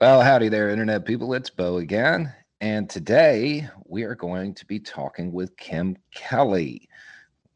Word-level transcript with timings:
Well, 0.00 0.22
howdy 0.22 0.48
there, 0.48 0.70
Internet 0.70 1.04
people. 1.04 1.34
It's 1.34 1.50
Beau 1.50 1.76
again. 1.76 2.32
And 2.62 2.88
today 2.88 3.68
we 3.84 4.04
are 4.04 4.14
going 4.14 4.54
to 4.54 4.64
be 4.64 4.80
talking 4.80 5.30
with 5.30 5.54
Kim 5.58 5.94
Kelly, 6.14 6.88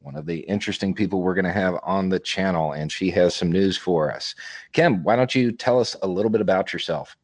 one 0.00 0.14
of 0.14 0.27
the 0.27 0.41
interesting 0.41 0.92
people 0.92 1.22
we're 1.22 1.33
going 1.33 1.46
to 1.46 1.52
have 1.52 1.78
on 1.83 2.10
the 2.10 2.19
channel. 2.19 2.72
And 2.72 2.92
she 2.92 3.10
has 3.12 3.34
some 3.34 3.50
news 3.50 3.78
for 3.78 4.12
us. 4.12 4.34
Kim, 4.74 5.02
why 5.02 5.16
don't 5.16 5.34
you 5.34 5.52
tell 5.52 5.80
us 5.80 5.96
a 6.02 6.06
little 6.06 6.30
bit 6.30 6.42
about 6.42 6.70
yourself? 6.70 7.16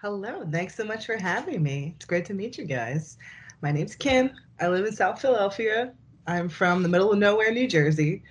Hello. 0.00 0.44
Thanks 0.50 0.74
so 0.74 0.84
much 0.84 1.06
for 1.06 1.16
having 1.16 1.62
me. 1.62 1.92
It's 1.94 2.04
great 2.04 2.24
to 2.24 2.34
meet 2.34 2.58
you 2.58 2.64
guys. 2.64 3.18
My 3.60 3.70
name's 3.70 3.94
Kim. 3.94 4.32
I 4.60 4.66
live 4.66 4.84
in 4.84 4.92
South 4.92 5.20
Philadelphia. 5.20 5.92
I'm 6.26 6.48
from 6.48 6.82
the 6.82 6.88
middle 6.88 7.12
of 7.12 7.18
nowhere, 7.20 7.52
New 7.52 7.68
Jersey. 7.68 8.24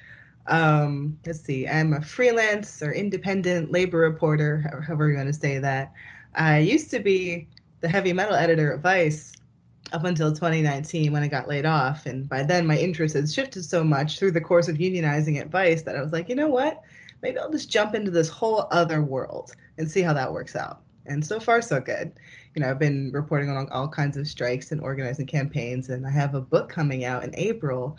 Um, 0.47 1.19
let's 1.25 1.41
see, 1.41 1.67
I'm 1.67 1.93
a 1.93 2.01
freelance 2.01 2.81
or 2.81 2.91
independent 2.91 3.71
labor 3.71 3.99
reporter, 3.99 4.65
however 4.87 5.09
you 5.09 5.17
want 5.17 5.27
to 5.27 5.33
say 5.33 5.59
that. 5.59 5.93
I 6.35 6.59
used 6.59 6.89
to 6.91 6.99
be 6.99 7.47
the 7.81 7.87
heavy 7.87 8.13
metal 8.13 8.35
editor 8.35 8.73
at 8.73 8.81
Vice 8.81 9.33
up 9.93 10.03
until 10.03 10.31
2019 10.31 11.11
when 11.11 11.23
I 11.23 11.27
got 11.27 11.47
laid 11.47 11.65
off. 11.65 12.05
And 12.05 12.27
by 12.27 12.43
then, 12.43 12.65
my 12.65 12.77
interest 12.77 13.15
had 13.15 13.29
shifted 13.29 13.63
so 13.63 13.83
much 13.83 14.17
through 14.17 14.31
the 14.31 14.41
course 14.41 14.67
of 14.67 14.77
unionizing 14.77 15.39
at 15.39 15.49
Vice 15.49 15.81
that 15.83 15.95
I 15.95 16.01
was 16.01 16.11
like, 16.11 16.29
you 16.29 16.35
know 16.35 16.47
what? 16.47 16.81
Maybe 17.21 17.37
I'll 17.37 17.51
just 17.51 17.69
jump 17.69 17.93
into 17.93 18.11
this 18.11 18.29
whole 18.29 18.67
other 18.71 19.01
world 19.01 19.51
and 19.77 19.89
see 19.89 20.01
how 20.01 20.13
that 20.13 20.31
works 20.31 20.55
out. 20.55 20.81
And 21.05 21.25
so 21.25 21.39
far, 21.39 21.61
so 21.61 21.79
good. 21.79 22.13
You 22.55 22.61
know, 22.61 22.69
I've 22.69 22.79
been 22.79 23.11
reporting 23.11 23.49
on 23.49 23.69
all 23.69 23.87
kinds 23.87 24.17
of 24.17 24.27
strikes 24.27 24.71
and 24.71 24.81
organizing 24.81 25.25
campaigns, 25.25 25.89
and 25.89 26.05
I 26.05 26.11
have 26.11 26.35
a 26.35 26.41
book 26.41 26.69
coming 26.69 27.05
out 27.05 27.23
in 27.23 27.33
April 27.35 27.97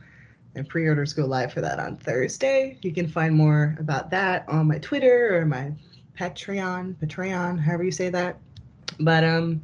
and 0.54 0.68
pre-orders 0.68 1.12
go 1.12 1.24
live 1.24 1.52
for 1.52 1.60
that 1.60 1.78
on 1.78 1.96
Thursday. 1.96 2.78
You 2.82 2.92
can 2.92 3.08
find 3.08 3.34
more 3.34 3.76
about 3.78 4.10
that 4.10 4.44
on 4.48 4.68
my 4.68 4.78
Twitter 4.78 5.36
or 5.38 5.46
my 5.46 5.72
Patreon, 6.18 6.94
Patreon, 6.96 7.58
however 7.58 7.84
you 7.84 7.90
say 7.90 8.10
that. 8.10 8.38
But 9.00 9.24
um, 9.24 9.62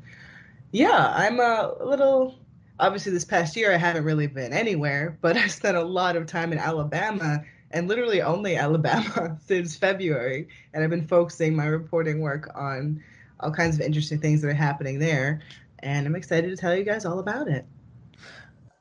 yeah, 0.73 1.13
I'm 1.15 1.41
a 1.41 1.75
little. 1.83 2.39
Obviously, 2.81 3.11
this 3.13 3.25
past 3.25 3.57
year 3.57 3.73
I 3.73 3.77
haven't 3.77 4.05
really 4.05 4.29
been 4.29 4.53
anywhere, 4.53 5.19
but 5.21 5.37
I 5.37 5.47
spent 5.49 5.77
a 5.77 5.83
lot 5.83 6.17
of 6.17 6.27
time 6.27 6.53
in 6.53 6.59
Alabama 6.59 7.43
and 7.71 7.87
literally 7.87 8.23
only 8.23 8.57
Alabama 8.57 9.39
since 9.47 9.77
February, 9.77 10.49
and 10.73 10.83
I've 10.83 10.91
been 10.91 11.07
focusing 11.07 11.55
my 11.55 11.67
reporting 11.67 12.21
work 12.21 12.51
on 12.55 13.03
all 13.41 13.51
kinds 13.51 13.77
of 13.77 13.83
interesting 13.83 14.21
things 14.21 14.41
that 14.41 14.49
are 14.49 14.55
happening 14.55 14.99
there, 14.99 15.41
and 15.81 16.07
I'm 16.07 16.17
excited 16.17 16.49
to 16.49 16.57
tell 16.57 16.75
you 16.75 16.85
guys 16.85 17.05
all 17.05 17.19
about 17.19 17.49
it. 17.49 17.67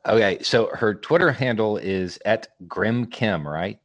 Okay, 0.08 0.42
so 0.42 0.70
her 0.74 0.96
Twitter 0.96 1.32
handle 1.32 1.78
is 1.78 2.18
at 2.24 2.48
Grim 2.68 3.08
Kim, 3.08 3.46
right? 3.46 3.80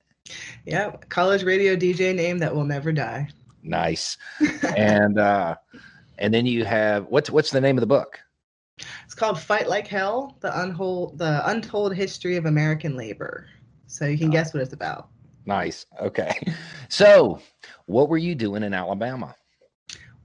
Yeah, 0.65 0.93
college 1.09 1.43
radio 1.43 1.75
DJ 1.75 2.15
name 2.15 2.39
that 2.39 2.55
will 2.55 2.65
never 2.65 2.93
die. 2.93 3.29
Nice. 3.63 4.19
and 4.77 5.19
uh 5.19 5.57
and 6.19 6.33
then 6.33 6.47
you 6.47 6.65
have 6.65 7.07
what's 7.07 7.29
what's 7.29 7.51
the 7.51 7.61
name 7.61 7.77
of 7.77 7.81
the 7.81 7.87
book? 7.87 8.21
It's 9.05 9.15
called 9.15 9.39
Fight 9.39 9.69
Like 9.69 9.87
Hell: 9.87 10.37
The 10.41 10.61
Untold 10.61 11.19
the 11.19 11.49
Untold 11.49 11.95
History 11.95 12.37
of 12.37 12.47
American 12.47 12.97
Labor. 12.97 13.47
So 13.87 14.07
you 14.07 14.17
can 14.17 14.29
oh. 14.29 14.33
guess 14.33 14.55
what 14.55 14.63
it's 14.63 14.73
about. 14.73 15.09
Nice. 15.47 15.87
Okay. 16.01 16.39
So, 16.89 17.41
what 17.87 18.11
were 18.11 18.19
you 18.19 18.35
doing 18.35 18.63
in 18.63 18.75
Alabama? 18.75 19.35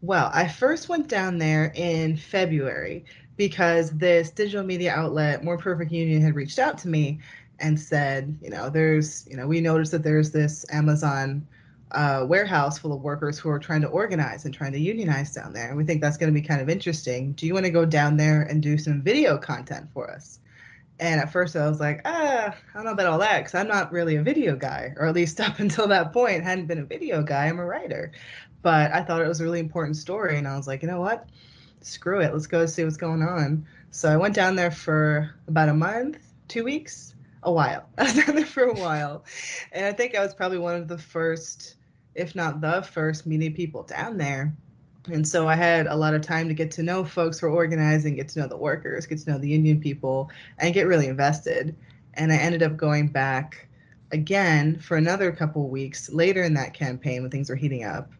Well, 0.01 0.29
I 0.33 0.49
first 0.49 0.89
went 0.89 1.07
down 1.07 1.37
there 1.37 1.71
in 1.75 2.17
February 2.17 3.05
because 3.37 3.91
this 3.91 4.31
digital 4.31 4.65
media 4.65 4.93
outlet, 4.93 5.43
More 5.43 5.57
Perfect 5.57 5.91
Union, 5.91 6.21
had 6.21 6.35
reached 6.35 6.59
out 6.59 6.77
to 6.79 6.87
me 6.87 7.19
and 7.59 7.79
said, 7.79 8.37
you 8.41 8.49
know, 8.49 8.69
there's, 8.69 9.27
you 9.29 9.37
know, 9.37 9.47
we 9.47 9.61
noticed 9.61 9.91
that 9.91 10.03
there's 10.03 10.31
this 10.31 10.65
Amazon 10.71 11.47
uh, 11.91 12.25
warehouse 12.27 12.77
full 12.77 12.93
of 12.93 13.01
workers 13.01 13.39
who 13.39 13.49
are 13.49 13.59
trying 13.59 13.81
to 13.81 13.87
organize 13.87 14.45
and 14.45 14.53
trying 14.53 14.73
to 14.73 14.79
unionize 14.79 15.33
down 15.33 15.53
there. 15.53 15.69
And 15.69 15.77
we 15.77 15.85
think 15.85 16.01
that's 16.01 16.17
going 16.17 16.33
to 16.33 16.39
be 16.39 16.45
kind 16.45 16.61
of 16.61 16.69
interesting. 16.69 17.31
Do 17.33 17.47
you 17.47 17.53
want 17.53 17.65
to 17.65 17.71
go 17.71 17.85
down 17.85 18.17
there 18.17 18.41
and 18.41 18.61
do 18.61 18.77
some 18.77 19.01
video 19.01 19.37
content 19.37 19.87
for 19.93 20.09
us? 20.11 20.39
And 20.99 21.21
at 21.21 21.31
first 21.31 21.55
I 21.55 21.69
was 21.69 21.79
like, 21.79 22.01
ah, 22.05 22.55
I 22.55 22.73
don't 22.73 22.85
know 22.85 22.91
about 22.91 23.05
all 23.05 23.19
that 23.19 23.37
because 23.37 23.53
I'm 23.53 23.67
not 23.67 23.91
really 23.91 24.15
a 24.15 24.23
video 24.23 24.55
guy, 24.55 24.93
or 24.97 25.05
at 25.05 25.13
least 25.13 25.39
up 25.41 25.59
until 25.59 25.87
that 25.87 26.11
point, 26.11 26.43
hadn't 26.43 26.65
been 26.65 26.79
a 26.79 26.85
video 26.85 27.21
guy. 27.21 27.45
I'm 27.45 27.59
a 27.59 27.65
writer. 27.65 28.11
But 28.63 28.91
I 28.91 29.03
thought 29.03 29.21
it 29.21 29.27
was 29.27 29.39
a 29.39 29.43
really 29.43 29.59
important 29.59 29.95
story. 29.95 30.37
And 30.37 30.47
I 30.47 30.57
was 30.57 30.67
like, 30.67 30.81
you 30.81 30.89
know 30.89 30.99
what? 30.99 31.29
Screw 31.81 32.21
it, 32.21 32.33
let's 32.33 32.47
go 32.47 32.65
see 32.65 32.83
what's 32.83 32.97
going 32.97 33.21
on. 33.21 33.65
So 33.91 34.11
I 34.11 34.17
went 34.17 34.35
down 34.35 34.55
there 34.55 34.71
for 34.71 35.33
about 35.47 35.69
a 35.69 35.73
month, 35.73 36.19
two 36.47 36.63
weeks, 36.63 37.15
a 37.43 37.51
while. 37.51 37.87
I 37.97 38.03
was 38.03 38.13
down 38.13 38.35
there 38.35 38.45
for 38.45 38.63
a 38.63 38.73
while. 38.73 39.23
And 39.71 39.85
I 39.85 39.93
think 39.93 40.15
I 40.15 40.23
was 40.23 40.33
probably 40.33 40.57
one 40.57 40.75
of 40.75 40.87
the 40.87 40.97
first, 40.97 41.75
if 42.15 42.35
not 42.35 42.61
the 42.61 42.81
first, 42.81 43.25
meeting 43.25 43.53
people 43.53 43.83
down 43.83 44.17
there. 44.17 44.55
And 45.07 45.25
so 45.25 45.47
I 45.47 45.55
had 45.55 45.87
a 45.87 45.95
lot 45.95 46.13
of 46.13 46.21
time 46.21 46.49
to 46.49 46.53
get 46.53 46.69
to 46.71 46.83
know 46.83 47.05
folks 47.05 47.39
who 47.39 47.47
are 47.47 47.51
organizing, 47.51 48.15
get 48.15 48.27
to 48.29 48.39
know 48.39 48.47
the 48.47 48.57
workers, 48.57 49.05
get 49.05 49.19
to 49.19 49.31
know 49.31 49.37
the 49.37 49.47
union 49.47 49.79
people, 49.79 50.29
and 50.57 50.73
get 50.73 50.87
really 50.87 51.07
invested. 51.07 51.75
And 52.15 52.31
I 52.31 52.35
ended 52.35 52.61
up 52.61 52.75
going 52.75 53.07
back 53.07 53.67
again 54.11 54.79
for 54.79 54.97
another 54.97 55.31
couple 55.31 55.69
weeks 55.69 56.09
later 56.09 56.43
in 56.43 56.53
that 56.55 56.73
campaign 56.73 57.21
when 57.21 57.31
things 57.31 57.49
were 57.49 57.55
heating 57.55 57.83
up 57.83 58.11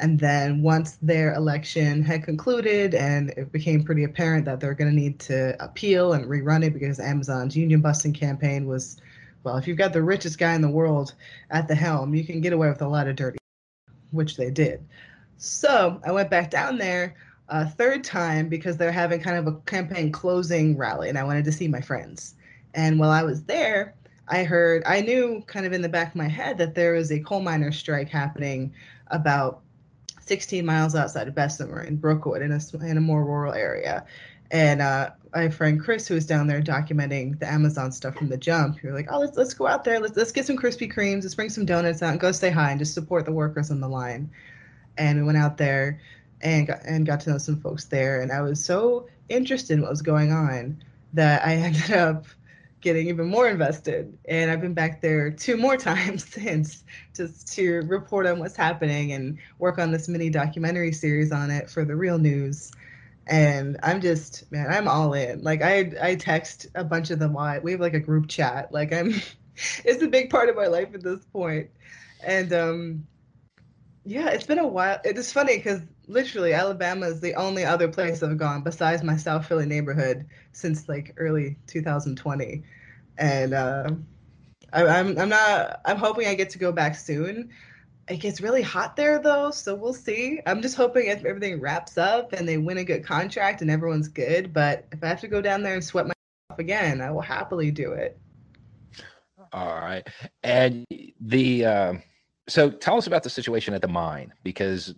and 0.00 0.18
then 0.18 0.62
once 0.62 0.98
their 1.02 1.34
election 1.34 2.02
had 2.02 2.24
concluded 2.24 2.94
and 2.94 3.30
it 3.36 3.52
became 3.52 3.84
pretty 3.84 4.04
apparent 4.04 4.46
that 4.46 4.58
they're 4.58 4.74
going 4.74 4.90
to 4.90 4.96
need 4.96 5.20
to 5.20 5.54
appeal 5.62 6.14
and 6.14 6.24
rerun 6.24 6.64
it 6.64 6.72
because 6.72 6.98
Amazon's 6.98 7.54
union 7.54 7.82
busting 7.82 8.14
campaign 8.14 8.66
was, 8.66 8.96
well, 9.44 9.58
if 9.58 9.68
you've 9.68 9.76
got 9.76 9.92
the 9.92 10.02
richest 10.02 10.38
guy 10.38 10.54
in 10.54 10.62
the 10.62 10.70
world 10.70 11.14
at 11.50 11.68
the 11.68 11.74
helm, 11.74 12.14
you 12.14 12.24
can 12.24 12.40
get 12.40 12.54
away 12.54 12.70
with 12.70 12.80
a 12.80 12.88
lot 12.88 13.08
of 13.08 13.16
dirty, 13.16 13.38
which 14.10 14.38
they 14.38 14.50
did. 14.50 14.82
So 15.36 16.00
I 16.04 16.12
went 16.12 16.30
back 16.30 16.50
down 16.50 16.78
there 16.78 17.14
a 17.50 17.68
third 17.68 18.02
time 18.02 18.48
because 18.48 18.78
they're 18.78 18.90
having 18.90 19.20
kind 19.20 19.36
of 19.36 19.46
a 19.46 19.56
campaign 19.60 20.10
closing 20.10 20.78
rally 20.78 21.10
and 21.10 21.18
I 21.18 21.24
wanted 21.24 21.44
to 21.44 21.52
see 21.52 21.68
my 21.68 21.82
friends. 21.82 22.36
And 22.72 22.98
while 22.98 23.10
I 23.10 23.22
was 23.22 23.44
there, 23.44 23.94
I 24.28 24.44
heard, 24.44 24.82
I 24.86 25.02
knew 25.02 25.42
kind 25.46 25.66
of 25.66 25.74
in 25.74 25.82
the 25.82 25.88
back 25.90 26.08
of 26.08 26.16
my 26.16 26.28
head 26.28 26.56
that 26.56 26.74
there 26.74 26.92
was 26.92 27.12
a 27.12 27.20
coal 27.20 27.40
miner 27.40 27.70
strike 27.70 28.08
happening 28.08 28.72
about 29.08 29.60
16 30.30 30.64
miles 30.64 30.94
outside 30.94 31.26
of 31.26 31.34
Bessemer 31.34 31.82
in 31.82 31.96
Brookwood 31.96 32.40
in 32.40 32.52
a, 32.52 32.60
in 32.86 32.96
a 32.96 33.00
more 33.00 33.24
rural 33.24 33.52
area. 33.52 34.06
And 34.52 34.80
uh, 34.80 35.10
my 35.34 35.48
friend 35.48 35.80
Chris, 35.80 36.06
who 36.06 36.14
was 36.14 36.24
down 36.24 36.46
there 36.46 36.62
documenting 36.62 37.40
the 37.40 37.50
Amazon 37.50 37.90
stuff 37.90 38.14
from 38.14 38.28
the 38.28 38.36
jump, 38.36 38.80
we 38.80 38.88
were 38.88 38.94
like, 38.94 39.08
oh, 39.10 39.18
let's, 39.18 39.36
let's 39.36 39.54
go 39.54 39.66
out 39.66 39.82
there. 39.82 39.98
Let's, 39.98 40.16
let's 40.16 40.30
get 40.30 40.46
some 40.46 40.56
Krispy 40.56 40.92
Kremes. 40.92 41.24
Let's 41.24 41.34
bring 41.34 41.48
some 41.48 41.64
donuts 41.66 42.00
out 42.00 42.12
and 42.12 42.20
go 42.20 42.30
say 42.30 42.48
hi 42.48 42.70
and 42.70 42.78
just 42.78 42.94
support 42.94 43.24
the 43.24 43.32
workers 43.32 43.72
on 43.72 43.80
the 43.80 43.88
line. 43.88 44.30
And 44.98 45.18
we 45.18 45.24
went 45.24 45.36
out 45.36 45.56
there 45.56 46.00
and 46.42 46.68
got, 46.68 46.78
and 46.84 47.04
got 47.04 47.18
to 47.22 47.30
know 47.30 47.38
some 47.38 47.60
folks 47.60 47.86
there. 47.86 48.20
And 48.20 48.30
I 48.30 48.40
was 48.40 48.64
so 48.64 49.08
interested 49.28 49.74
in 49.74 49.80
what 49.82 49.90
was 49.90 50.00
going 50.00 50.30
on 50.30 50.80
that 51.12 51.44
I 51.44 51.54
ended 51.56 51.90
up 51.90 52.24
getting 52.80 53.08
even 53.08 53.28
more 53.28 53.48
invested. 53.48 54.16
And 54.28 54.50
I've 54.50 54.60
been 54.60 54.74
back 54.74 55.00
there 55.00 55.30
two 55.30 55.56
more 55.56 55.76
times 55.90 56.24
since 56.24 56.84
just 57.14 57.52
to 57.54 57.82
report 57.82 58.26
on 58.26 58.38
what's 58.38 58.56
happening 58.56 59.12
and 59.12 59.38
work 59.58 59.78
on 59.78 59.90
this 59.90 60.08
mini 60.08 60.30
documentary 60.30 60.92
series 60.92 61.32
on 61.32 61.50
it 61.50 61.70
for 61.70 61.84
the 61.84 61.96
real 61.96 62.18
news. 62.18 62.72
And 63.26 63.78
I'm 63.82 64.00
just, 64.00 64.50
man, 64.50 64.66
I'm 64.70 64.88
all 64.88 65.12
in. 65.14 65.42
Like 65.42 65.62
I, 65.62 65.92
I 66.02 66.14
text 66.16 66.66
a 66.74 66.82
bunch 66.82 67.10
of 67.10 67.18
them. 67.18 67.36
We 67.62 67.72
have 67.72 67.80
like 67.80 67.94
a 67.94 68.00
group 68.00 68.28
chat. 68.28 68.72
Like 68.72 68.92
I'm, 68.92 69.14
it's 69.84 70.02
a 70.02 70.08
big 70.08 70.30
part 70.30 70.48
of 70.48 70.56
my 70.56 70.66
life 70.66 70.94
at 70.94 71.02
this 71.02 71.24
point. 71.26 71.70
And 72.24 72.52
um, 72.52 73.06
yeah, 74.04 74.28
it's 74.30 74.46
been 74.46 74.58
a 74.58 74.66
while. 74.66 74.98
It's 75.04 75.32
funny 75.32 75.56
because 75.58 75.82
literally 76.06 76.54
Alabama 76.54 77.06
is 77.06 77.20
the 77.20 77.34
only 77.34 77.64
other 77.64 77.88
place 77.88 78.22
I've 78.22 78.38
gone 78.38 78.62
besides 78.62 79.02
my 79.02 79.16
South 79.16 79.46
Philly 79.46 79.66
neighborhood 79.66 80.26
since 80.52 80.88
like 80.88 81.12
early 81.18 81.56
2020, 81.66 82.62
and 83.18 83.52
uh, 83.52 83.90
I, 84.72 84.86
I'm 84.86 85.18
I'm 85.18 85.28
not. 85.28 85.80
I'm 85.84 85.98
hoping 85.98 86.28
I 86.28 86.34
get 86.34 86.50
to 86.50 86.58
go 86.58 86.72
back 86.72 86.94
soon. 86.94 87.50
It 88.08 88.16
gets 88.18 88.40
really 88.40 88.62
hot 88.62 88.96
there 88.96 89.20
though, 89.20 89.50
so 89.50 89.74
we'll 89.74 89.92
see. 89.92 90.40
I'm 90.46 90.62
just 90.62 90.76
hoping 90.76 91.08
if 91.08 91.24
everything 91.24 91.60
wraps 91.60 91.98
up 91.98 92.32
and 92.32 92.48
they 92.48 92.56
win 92.56 92.78
a 92.78 92.84
good 92.84 93.04
contract 93.04 93.60
and 93.60 93.70
everyone's 93.70 94.08
good. 94.08 94.52
But 94.52 94.86
if 94.92 95.04
I 95.04 95.08
have 95.08 95.20
to 95.20 95.28
go 95.28 95.42
down 95.42 95.62
there 95.62 95.74
and 95.74 95.84
sweat 95.84 96.06
myself 96.06 96.58
again, 96.58 97.02
I 97.02 97.10
will 97.10 97.20
happily 97.20 97.70
do 97.70 97.92
it. 97.92 98.18
All 99.52 99.74
right, 99.80 100.06
and 100.42 100.86
the. 101.20 101.66
Uh 101.66 101.94
so 102.50 102.70
tell 102.70 102.96
us 102.96 103.06
about 103.06 103.22
the 103.22 103.30
situation 103.30 103.74
at 103.74 103.82
the 103.82 103.88
mine 103.88 104.32
because 104.42 104.94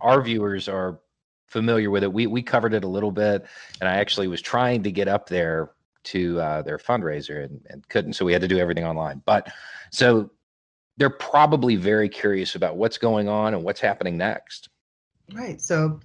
our 0.00 0.22
viewers 0.22 0.68
are 0.68 1.00
familiar 1.46 1.90
with 1.90 2.02
it. 2.02 2.12
We 2.12 2.26
we 2.26 2.42
covered 2.42 2.74
it 2.74 2.84
a 2.84 2.88
little 2.88 3.12
bit, 3.12 3.46
and 3.80 3.88
I 3.88 3.96
actually 3.96 4.28
was 4.28 4.42
trying 4.42 4.82
to 4.82 4.92
get 4.92 5.08
up 5.08 5.28
there 5.28 5.70
to 6.04 6.40
uh, 6.40 6.62
their 6.62 6.78
fundraiser 6.78 7.44
and, 7.44 7.60
and 7.68 7.88
couldn't, 7.88 8.12
so 8.12 8.24
we 8.24 8.32
had 8.32 8.40
to 8.42 8.48
do 8.48 8.58
everything 8.58 8.84
online. 8.84 9.22
But 9.26 9.52
so 9.90 10.30
they're 10.96 11.10
probably 11.10 11.76
very 11.76 12.08
curious 12.08 12.54
about 12.54 12.76
what's 12.76 12.96
going 12.96 13.28
on 13.28 13.54
and 13.54 13.64
what's 13.64 13.80
happening 13.80 14.16
next. 14.16 14.68
Right. 15.34 15.60
So 15.60 16.00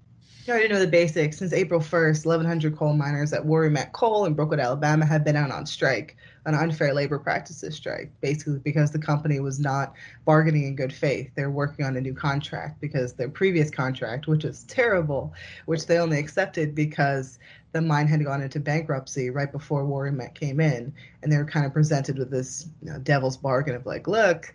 you 0.45 0.53
already 0.53 0.69
know 0.69 0.79
the 0.79 0.87
basics. 0.87 1.37
Since 1.37 1.53
April 1.53 1.79
1st, 1.79 2.25
1,100 2.25 2.75
coal 2.75 2.93
miners 2.93 3.33
at 3.33 3.45
Warrior 3.45 3.69
Met 3.69 3.93
Coal 3.93 4.25
in 4.25 4.33
Brookwood, 4.33 4.59
Alabama, 4.59 5.05
have 5.05 5.23
been 5.23 5.35
out 5.35 5.51
on 5.51 5.65
strike, 5.65 6.17
an 6.45 6.55
unfair 6.55 6.93
labor 6.93 7.19
practices 7.19 7.75
strike, 7.75 8.11
basically 8.21 8.59
because 8.59 8.91
the 8.91 8.99
company 8.99 9.39
was 9.39 9.59
not 9.59 9.93
bargaining 10.25 10.63
in 10.63 10.75
good 10.75 10.93
faith. 10.93 11.29
They're 11.35 11.51
working 11.51 11.85
on 11.85 11.95
a 11.95 12.01
new 12.01 12.13
contract 12.13 12.81
because 12.81 13.13
their 13.13 13.29
previous 13.29 13.69
contract, 13.69 14.27
which 14.27 14.43
was 14.43 14.63
terrible, 14.63 15.33
which 15.65 15.85
they 15.85 15.99
only 15.99 16.17
accepted 16.17 16.73
because 16.73 17.37
the 17.71 17.81
mine 17.81 18.07
had 18.07 18.23
gone 18.25 18.41
into 18.41 18.59
bankruptcy 18.59 19.29
right 19.29 19.51
before 19.51 19.85
Warrior 19.85 20.11
Met 20.11 20.35
came 20.35 20.59
in, 20.59 20.93
and 21.21 21.31
they 21.31 21.37
were 21.37 21.45
kind 21.45 21.65
of 21.65 21.73
presented 21.73 22.17
with 22.17 22.31
this 22.31 22.67
you 22.81 22.91
know, 22.91 22.99
devil's 22.99 23.37
bargain 23.37 23.75
of 23.75 23.85
like, 23.85 24.07
look, 24.07 24.53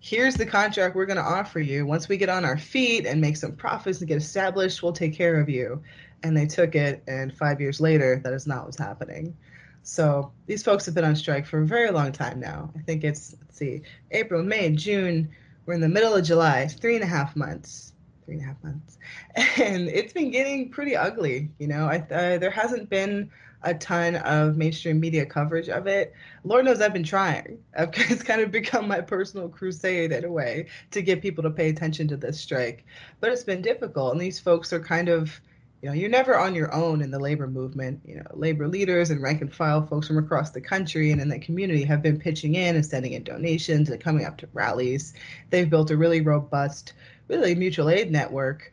here's 0.00 0.34
the 0.34 0.46
contract 0.46 0.94
we're 0.94 1.06
going 1.06 1.16
to 1.16 1.22
offer 1.22 1.60
you. 1.60 1.86
Once 1.86 2.08
we 2.08 2.16
get 2.16 2.28
on 2.28 2.44
our 2.44 2.58
feet 2.58 3.06
and 3.06 3.20
make 3.20 3.36
some 3.36 3.52
profits 3.52 3.98
and 3.98 4.08
get 4.08 4.16
established, 4.16 4.82
we'll 4.82 4.92
take 4.92 5.14
care 5.14 5.40
of 5.40 5.48
you. 5.48 5.82
And 6.22 6.36
they 6.36 6.46
took 6.46 6.74
it, 6.74 7.02
and 7.06 7.36
five 7.36 7.60
years 7.60 7.80
later, 7.80 8.20
that 8.24 8.32
is 8.32 8.46
not 8.46 8.64
what's 8.64 8.78
happening. 8.78 9.36
So 9.82 10.32
these 10.46 10.62
folks 10.62 10.84
have 10.86 10.94
been 10.94 11.04
on 11.04 11.16
strike 11.16 11.46
for 11.46 11.60
a 11.60 11.66
very 11.66 11.90
long 11.90 12.12
time 12.12 12.40
now. 12.40 12.70
I 12.76 12.80
think 12.82 13.04
it's, 13.04 13.36
let's 13.40 13.58
see, 13.58 13.82
April, 14.10 14.42
May, 14.42 14.70
June. 14.70 15.28
We're 15.66 15.74
in 15.74 15.80
the 15.80 15.88
middle 15.88 16.14
of 16.14 16.24
July, 16.24 16.66
three 16.66 16.94
and 16.94 17.04
a 17.04 17.06
half 17.06 17.36
months. 17.36 17.92
Three 18.24 18.34
and 18.34 18.44
a 18.44 18.46
half 18.46 18.62
months. 18.62 18.98
And 19.62 19.88
it's 19.88 20.12
been 20.12 20.30
getting 20.30 20.70
pretty 20.70 20.96
ugly. 20.96 21.50
You 21.58 21.68
know, 21.68 21.86
I, 21.86 21.98
uh, 21.98 22.38
there 22.38 22.50
hasn't 22.50 22.90
been 22.90 23.30
a 23.62 23.74
ton 23.74 24.16
of 24.16 24.56
mainstream 24.56 25.00
media 25.00 25.26
coverage 25.26 25.68
of 25.68 25.86
it. 25.86 26.14
Lord 26.44 26.64
knows 26.64 26.80
I've 26.80 26.92
been 26.92 27.02
trying. 27.02 27.58
It's 27.76 28.22
kind 28.22 28.40
of 28.40 28.50
become 28.50 28.88
my 28.88 29.00
personal 29.00 29.48
crusade 29.48 30.12
in 30.12 30.24
a 30.24 30.30
way 30.30 30.66
to 30.92 31.02
get 31.02 31.22
people 31.22 31.42
to 31.44 31.50
pay 31.50 31.68
attention 31.68 32.08
to 32.08 32.16
this 32.16 32.38
strike. 32.38 32.84
But 33.20 33.32
it's 33.32 33.44
been 33.44 33.62
difficult, 33.62 34.12
and 34.12 34.20
these 34.20 34.38
folks 34.38 34.72
are 34.72 34.80
kind 34.80 35.08
of, 35.08 35.40
you 35.82 35.88
know, 35.88 35.94
you're 35.94 36.08
never 36.08 36.38
on 36.38 36.54
your 36.54 36.72
own 36.72 37.02
in 37.02 37.10
the 37.10 37.18
labor 37.18 37.46
movement. 37.46 38.00
You 38.04 38.16
know, 38.16 38.26
labor 38.32 38.68
leaders 38.68 39.10
and 39.10 39.22
rank 39.22 39.40
and 39.40 39.52
file 39.52 39.86
folks 39.86 40.06
from 40.06 40.18
across 40.18 40.50
the 40.50 40.60
country 40.60 41.10
and 41.10 41.20
in 41.20 41.28
the 41.28 41.38
community 41.38 41.84
have 41.84 42.02
been 42.02 42.18
pitching 42.18 42.54
in 42.54 42.76
and 42.76 42.86
sending 42.86 43.12
in 43.12 43.24
donations 43.24 43.90
and 43.90 44.00
coming 44.00 44.24
up 44.24 44.38
to 44.38 44.48
rallies. 44.52 45.14
They've 45.50 45.68
built 45.68 45.90
a 45.90 45.96
really 45.96 46.20
robust, 46.20 46.94
really 47.28 47.54
mutual 47.54 47.90
aid 47.90 48.10
network 48.10 48.72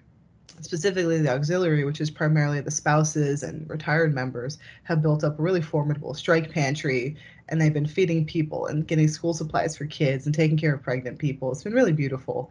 specifically 0.62 1.22
the 1.22 1.34
auxiliary, 1.34 1.84
which 1.84 2.02
is 2.02 2.10
primarily 2.10 2.62
the 2.62 2.72
spouses 2.72 3.44
and 3.44 3.70
retired 3.70 4.14
members, 4.14 4.58
have 4.84 5.02
built 5.02 5.24
up 5.24 5.40
a 5.40 5.42
really 5.42 5.62
formidable 5.62 6.14
strike 6.14 6.52
pantry 6.52 7.16
and 7.50 7.62
they've 7.62 7.74
been 7.74 7.86
feeding 7.86 8.26
people 8.26 8.68
and 8.68 8.88
getting 8.88 9.08
school 9.08 9.34
supplies 9.34 9.78
for 9.78 9.86
kids 9.86 10.26
and 10.26 10.34
taking 10.34 10.58
care 10.58 10.74
of 10.74 10.82
pregnant 10.82 11.20
people. 11.20 11.52
It's 11.52 11.64
been 11.64 11.74
really 11.74 11.94
beautiful. 11.94 12.50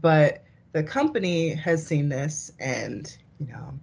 But 0.00 0.44
the 0.72 0.82
company 0.82 1.54
has 1.54 1.84
seen 1.84 2.08
this 2.08 2.52
and, 2.60 3.14
you 3.40 3.52
know, 3.52 3.78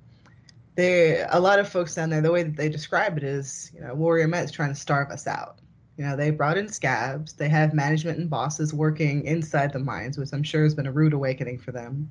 they 0.76 1.26
a 1.30 1.40
lot 1.40 1.60
of 1.60 1.70
folks 1.70 1.96
down 1.96 2.10
there, 2.10 2.22
the 2.22 2.32
way 2.32 2.44
that 2.44 2.56
they 2.56 2.70
describe 2.70 3.18
it 3.18 3.24
is, 3.24 3.72
you 3.74 3.82
know, 3.82 3.94
Warrior 3.94 4.28
Met 4.28 4.46
is 4.46 4.52
trying 4.52 4.74
to 4.74 4.80
starve 4.80 5.10
us 5.10 5.26
out. 5.28 5.60
You 5.98 6.06
know, 6.06 6.18
they 6.18 6.30
brought 6.30 6.58
in 6.58 6.68
scabs. 6.68 7.34
They 7.34 7.48
have 7.48 7.74
management 7.74 8.20
and 8.20 8.30
bosses 8.30 8.74
working 8.74 9.26
inside 9.26 9.72
the 9.72 9.80
mines, 9.80 10.18
which 10.18 10.30
I'm 10.34 10.44
sure 10.44 10.64
has 10.64 10.76
been 10.76 10.88
a 10.88 10.92
rude 10.92 11.14
awakening 11.14 11.60
for 11.60 11.72
them. 11.72 12.10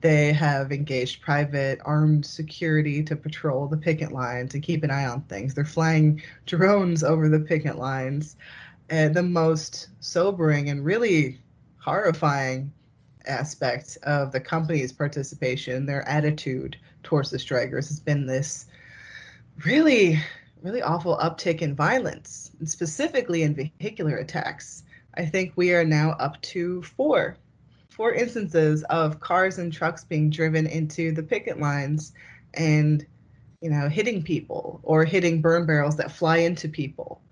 They 0.00 0.32
have 0.32 0.72
engaged 0.72 1.22
private 1.22 1.80
armed 1.84 2.26
security 2.26 3.02
to 3.04 3.16
patrol 3.16 3.66
the 3.66 3.78
picket 3.78 4.12
lines 4.12 4.54
and 4.54 4.62
keep 4.62 4.84
an 4.84 4.90
eye 4.90 5.06
on 5.06 5.22
things. 5.22 5.54
They're 5.54 5.64
flying 5.64 6.22
drones 6.44 7.02
over 7.02 7.28
the 7.28 7.40
picket 7.40 7.76
lines. 7.76 8.36
And 8.90 9.14
the 9.14 9.22
most 9.22 9.88
sobering 10.00 10.68
and 10.68 10.84
really 10.84 11.40
horrifying 11.78 12.72
aspect 13.26 13.98
of 14.02 14.32
the 14.32 14.40
company's 14.40 14.92
participation, 14.92 15.86
their 15.86 16.06
attitude 16.08 16.76
towards 17.02 17.30
the 17.30 17.38
strikers, 17.38 17.88
has 17.88 17.98
been 17.98 18.26
this 18.26 18.66
really, 19.64 20.20
really 20.62 20.82
awful 20.82 21.16
uptick 21.18 21.62
in 21.62 21.74
violence, 21.74 22.52
and 22.58 22.68
specifically 22.68 23.42
in 23.42 23.54
vehicular 23.54 24.16
attacks. 24.16 24.84
I 25.14 25.24
think 25.24 25.52
we 25.56 25.72
are 25.72 25.84
now 25.84 26.10
up 26.18 26.40
to 26.42 26.82
four 26.82 27.36
four 27.96 28.12
instances 28.12 28.82
of 28.84 29.20
cars 29.20 29.56
and 29.56 29.72
trucks 29.72 30.04
being 30.04 30.28
driven 30.28 30.66
into 30.66 31.12
the 31.12 31.22
picket 31.22 31.58
lines 31.58 32.12
and 32.52 33.06
you 33.62 33.70
know 33.70 33.88
hitting 33.88 34.22
people 34.22 34.80
or 34.82 35.04
hitting 35.04 35.40
burn 35.40 35.64
barrels 35.64 35.96
that 35.96 36.12
fly 36.12 36.38
into 36.38 36.68
people. 36.68 37.22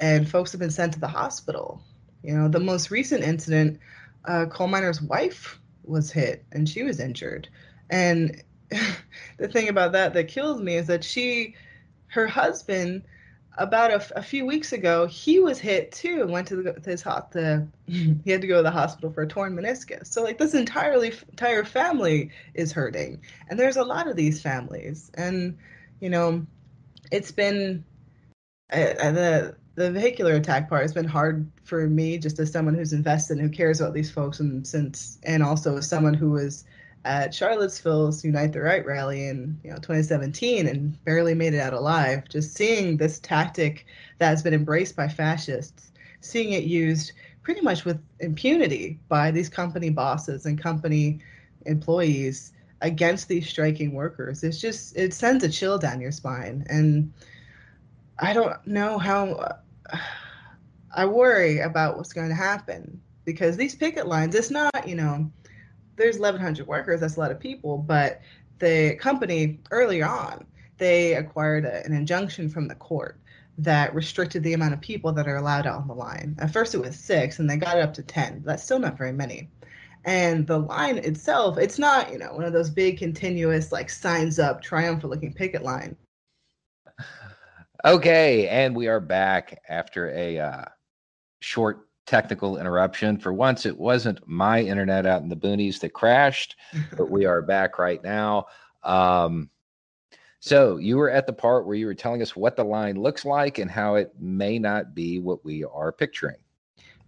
And 0.00 0.28
folks 0.28 0.52
have 0.52 0.60
been 0.60 0.70
sent 0.70 0.94
to 0.94 1.00
the 1.00 1.06
hospital. 1.06 1.82
You 2.22 2.34
know 2.34 2.48
the 2.48 2.60
most 2.60 2.90
recent 2.90 3.22
incident 3.22 3.78
a 4.24 4.46
coal 4.46 4.68
miner's 4.68 5.02
wife 5.02 5.60
was 5.84 6.10
hit 6.10 6.44
and 6.50 6.68
she 6.68 6.82
was 6.82 6.98
injured. 6.98 7.48
And 7.90 8.42
the 9.38 9.48
thing 9.48 9.68
about 9.68 9.92
that 9.92 10.14
that 10.14 10.28
kills 10.28 10.60
me 10.60 10.76
is 10.76 10.86
that 10.86 11.04
she 11.04 11.54
her 12.08 12.26
husband 12.26 13.02
about 13.58 13.90
a, 13.90 14.18
a, 14.18 14.22
few 14.22 14.44
weeks 14.44 14.72
ago, 14.72 15.06
he 15.06 15.40
was 15.40 15.58
hit 15.58 15.92
too 15.92 16.22
and 16.22 16.30
went 16.30 16.46
to 16.48 16.56
the, 16.56 16.80
his 16.84 17.02
hot 17.02 17.32
the 17.32 17.66
he 17.86 18.30
had 18.30 18.40
to 18.40 18.46
go 18.46 18.56
to 18.56 18.62
the 18.62 18.70
hospital 18.70 19.10
for 19.10 19.22
a 19.22 19.28
torn 19.28 19.54
meniscus. 19.54 20.06
So 20.06 20.22
like 20.22 20.38
this 20.38 20.54
entirely 20.54 21.12
entire 21.30 21.64
family 21.64 22.30
is 22.54 22.72
hurting, 22.72 23.20
and 23.48 23.58
there's 23.58 23.76
a 23.76 23.84
lot 23.84 24.08
of 24.08 24.16
these 24.16 24.40
families, 24.42 25.10
and 25.14 25.56
you 26.00 26.10
know, 26.10 26.46
it's 27.10 27.32
been 27.32 27.84
uh, 28.72 29.12
the 29.12 29.56
the 29.76 29.90
vehicular 29.90 30.34
attack 30.34 30.68
part 30.68 30.82
has 30.82 30.94
been 30.94 31.06
hard 31.06 31.50
for 31.64 31.86
me 31.86 32.18
just 32.18 32.38
as 32.38 32.50
someone 32.50 32.74
who's 32.74 32.92
invested 32.92 33.38
and 33.38 33.42
who 33.42 33.54
cares 33.54 33.80
about 33.80 33.92
these 33.92 34.10
folks 34.10 34.40
and 34.40 34.66
since 34.66 35.18
and 35.22 35.42
also 35.42 35.76
as 35.76 35.88
someone 35.88 36.14
who 36.14 36.30
was 36.30 36.64
at 37.06 37.32
Charlottesville's 37.32 38.24
Unite 38.24 38.52
the 38.52 38.60
Right 38.60 38.84
rally 38.84 39.28
in 39.28 39.58
you 39.62 39.70
know 39.70 39.76
2017 39.76 40.66
and 40.66 41.04
barely 41.04 41.34
made 41.34 41.54
it 41.54 41.60
out 41.60 41.72
alive. 41.72 42.28
Just 42.28 42.54
seeing 42.54 42.96
this 42.96 43.20
tactic 43.20 43.86
that 44.18 44.28
has 44.28 44.42
been 44.42 44.52
embraced 44.52 44.96
by 44.96 45.08
fascists, 45.08 45.92
seeing 46.20 46.52
it 46.52 46.64
used 46.64 47.12
pretty 47.42 47.60
much 47.60 47.84
with 47.84 48.02
impunity 48.18 48.98
by 49.08 49.30
these 49.30 49.48
company 49.48 49.88
bosses 49.88 50.46
and 50.46 50.60
company 50.60 51.20
employees 51.64 52.52
against 52.80 53.28
these 53.28 53.48
striking 53.48 53.92
workers. 53.92 54.42
It's 54.42 54.60
just 54.60 54.96
it 54.96 55.14
sends 55.14 55.44
a 55.44 55.48
chill 55.48 55.78
down 55.78 56.00
your 56.00 56.12
spine, 56.12 56.66
and 56.68 57.12
I 58.18 58.32
don't 58.32 58.66
know 58.66 58.98
how. 58.98 59.58
I 60.96 61.04
worry 61.04 61.58
about 61.58 61.98
what's 61.98 62.14
going 62.14 62.30
to 62.30 62.34
happen 62.34 63.00
because 63.26 63.56
these 63.56 63.74
picket 63.74 64.08
lines. 64.08 64.34
It's 64.34 64.50
not 64.50 64.88
you 64.88 64.96
know 64.96 65.30
there's 65.96 66.18
1,100 66.18 66.66
workers. 66.66 67.00
That's 67.00 67.16
a 67.16 67.20
lot 67.20 67.30
of 67.30 67.40
people. 67.40 67.78
But 67.78 68.20
the 68.58 68.96
company 68.96 69.60
earlier 69.70 70.06
on, 70.06 70.46
they 70.78 71.14
acquired 71.14 71.64
a, 71.64 71.84
an 71.84 71.92
injunction 71.92 72.48
from 72.48 72.68
the 72.68 72.74
court 72.74 73.18
that 73.58 73.94
restricted 73.94 74.42
the 74.42 74.52
amount 74.52 74.74
of 74.74 74.80
people 74.80 75.12
that 75.12 75.26
are 75.26 75.36
allowed 75.36 75.66
on 75.66 75.88
the 75.88 75.94
line. 75.94 76.36
At 76.38 76.52
first, 76.52 76.74
it 76.74 76.78
was 76.78 76.96
six, 76.96 77.38
and 77.38 77.48
they 77.48 77.56
got 77.56 77.78
it 77.78 77.82
up 77.82 77.94
to 77.94 78.02
10. 78.02 78.42
That's 78.44 78.62
still 78.62 78.78
not 78.78 78.98
very 78.98 79.12
many. 79.12 79.48
And 80.04 80.46
the 80.46 80.58
line 80.58 80.98
itself, 80.98 81.58
it's 81.58 81.78
not, 81.78 82.12
you 82.12 82.18
know, 82.18 82.32
one 82.34 82.44
of 82.44 82.52
those 82.52 82.70
big, 82.70 82.98
continuous, 82.98 83.72
like 83.72 83.90
signs 83.90 84.38
up, 84.38 84.62
triumphant 84.62 85.10
looking 85.10 85.32
picket 85.32 85.62
line. 85.62 85.96
Okay, 87.84 88.48
and 88.48 88.74
we 88.74 88.88
are 88.88 89.00
back 89.00 89.60
after 89.68 90.10
a 90.10 90.38
uh, 90.38 90.64
short 91.40 91.85
technical 92.06 92.58
interruption. 92.58 93.18
For 93.18 93.32
once, 93.32 93.66
it 93.66 93.76
wasn't 93.76 94.26
my 94.26 94.60
internet 94.62 95.06
out 95.06 95.22
in 95.22 95.28
the 95.28 95.36
boonies 95.36 95.80
that 95.80 95.90
crashed, 95.90 96.56
but 96.96 97.10
we 97.10 97.26
are 97.26 97.42
back 97.42 97.78
right 97.78 98.02
now. 98.02 98.46
Um, 98.82 99.50
so 100.38 100.76
you 100.76 100.96
were 100.96 101.10
at 101.10 101.26
the 101.26 101.32
part 101.32 101.66
where 101.66 101.74
you 101.74 101.86
were 101.86 101.94
telling 101.94 102.22
us 102.22 102.36
what 102.36 102.56
the 102.56 102.64
line 102.64 103.00
looks 103.00 103.24
like 103.24 103.58
and 103.58 103.70
how 103.70 103.96
it 103.96 104.12
may 104.18 104.58
not 104.58 104.94
be 104.94 105.18
what 105.18 105.44
we 105.44 105.64
are 105.64 105.90
picturing. 105.90 106.36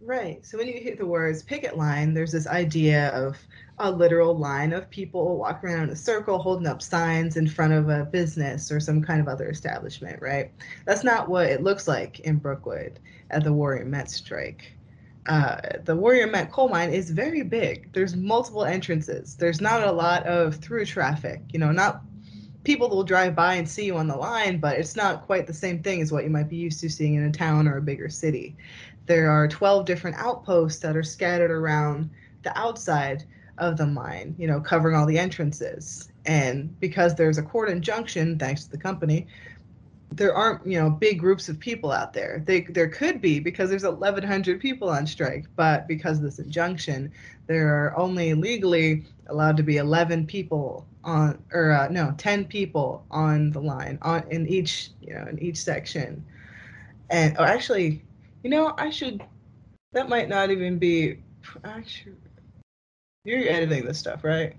Right. 0.01 0.45
So 0.47 0.59
when 0.59 0.69
you 0.69 0.81
hear 0.81 0.95
the 0.95 1.07
words 1.07 1.43
picket 1.43 1.77
line, 1.77 2.15
there's 2.15 2.31
this 2.31 2.47
idea 2.47 3.09
of 3.09 3.37
a 3.79 3.91
literal 3.91 4.37
line 4.37 4.73
of 4.73 4.89
people 4.91 5.39
walking 5.39 5.71
around 5.71 5.85
in 5.85 5.91
a 5.91 5.97
circle 5.97 6.39
holding 6.39 6.69
up 6.69 6.81
signs 6.81 7.37
in 7.37 7.49
front 7.49 7.73
of 7.73 7.89
a 7.89 8.05
business 8.05 8.71
or 8.71 8.79
some 8.79 9.03
kind 9.03 9.21
of 9.21 9.29
other 9.29 9.49
establishment, 9.49 10.21
right? 10.23 10.53
That's 10.85 11.03
not 11.03 11.29
what 11.29 11.47
it 11.47 11.63
looks 11.63 11.89
like 11.89 12.21
in 12.21 12.37
Brookwood 12.37 13.01
at 13.31 13.43
the 13.43 13.53
Warrior 13.53 13.85
Met 13.85 14.11
strike 14.11 14.73
uh, 15.29 15.61
the 15.85 15.95
Warrior 15.95 16.27
Met 16.27 16.51
coal 16.51 16.69
mine 16.69 16.91
is 16.91 17.11
very 17.11 17.43
big. 17.43 17.93
There's 17.93 18.17
multiple 18.17 18.65
entrances. 18.65 19.37
There's 19.37 19.61
not 19.61 19.87
a 19.87 19.93
lot 19.93 20.27
of 20.27 20.57
through 20.57 20.87
traffic. 20.87 21.43
You 21.51 21.59
know, 21.59 21.71
not 21.71 22.03
people 22.65 22.89
that 22.89 22.95
will 22.95 23.05
drive 23.05 23.37
by 23.37 23.55
and 23.55 23.69
see 23.69 23.85
you 23.85 23.97
on 23.97 24.09
the 24.09 24.17
line, 24.17 24.59
but 24.59 24.79
it's 24.79 24.97
not 24.97 25.27
quite 25.27 25.47
the 25.47 25.55
same 25.55 25.83
thing 25.83 26.01
as 26.01 26.11
what 26.11 26.25
you 26.25 26.31
might 26.31 26.49
be 26.49 26.57
used 26.57 26.81
to 26.81 26.89
seeing 26.89 27.15
in 27.15 27.25
a 27.25 27.31
town 27.31 27.69
or 27.69 27.77
a 27.77 27.83
bigger 27.83 28.09
city. 28.09 28.57
There 29.07 29.31
are 29.31 29.47
12 29.47 29.85
different 29.85 30.17
outposts 30.17 30.81
that 30.81 30.97
are 30.97 31.03
scattered 31.03 31.51
around 31.51 32.11
the 32.43 32.59
outside 32.59 33.25
of 33.59 33.77
the 33.77 33.87
mine, 33.87 34.35
you 34.39 34.47
know, 34.47 34.61
covering 34.61 34.97
all 34.97 35.07
the 35.07 35.19
entrances. 35.19 36.11
And 36.27 36.79
because 36.81 37.15
there's 37.15 37.39
a 37.39 37.43
court 37.43 37.71
injunction, 37.71 38.39
thanks 38.39 38.65
to 38.65 38.71
the 38.71 38.79
company, 38.79 39.27
there 40.19 40.35
aren't 40.35 40.67
you 40.67 40.79
know 40.79 40.91
big 40.91 41.19
groups 41.19 41.49
of 41.49 41.59
people 41.59 41.91
out 41.91 42.13
there. 42.13 42.43
They, 42.45 42.63
there 42.63 42.89
could 42.89 43.23
be 43.23 43.41
because 43.41 43.71
there's 43.71 43.85
1,100 43.85 44.61
people 44.61 44.91
on 44.91 45.07
strike, 45.07 45.47
but 45.57 45.89
because 45.89 46.19
of 46.19 46.25
this 46.25 46.39
injunction, 46.39 47.13
there 47.47 47.69
are 47.69 47.97
only 47.97 48.35
legally 48.35 49.05
allowed 49.29 49.57
to 49.57 49.63
be 49.63 49.77
11 49.77 50.27
people 50.27 50.87
on, 51.05 51.43
or 51.53 51.71
uh, 51.71 51.89
no, 51.89 52.15
10 52.19 52.45
people 52.47 53.07
on 53.11 53.51
the 53.53 53.61
line 53.61 53.99
on 54.03 54.25
in 54.31 54.47
each 54.47 54.91
you 55.01 55.15
know 55.15 55.27
in 55.31 55.39
each 55.39 55.57
section. 55.57 56.25
And 57.11 57.37
oh, 57.39 57.45
actually, 57.45 58.05
you 58.43 58.51
know, 58.51 58.75
I 58.77 58.91
should. 58.91 59.23
That 59.93 60.09
might 60.09 60.29
not 60.29 60.51
even 60.51 60.79
be. 60.79 61.23
Actually, 61.65 62.17
you're 63.25 63.49
editing 63.49 63.87
this 63.87 63.99
stuff, 63.99 64.25
right? 64.25 64.55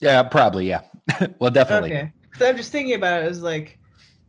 Yeah, 0.00 0.22
probably. 0.22 0.66
Yeah. 0.66 0.82
well, 1.38 1.50
definitely. 1.50 1.92
Okay. 1.92 2.12
So 2.38 2.48
I'm 2.48 2.56
just 2.56 2.72
thinking 2.72 2.94
about 2.94 3.22
it 3.22 3.26
as 3.26 3.42
like 3.42 3.79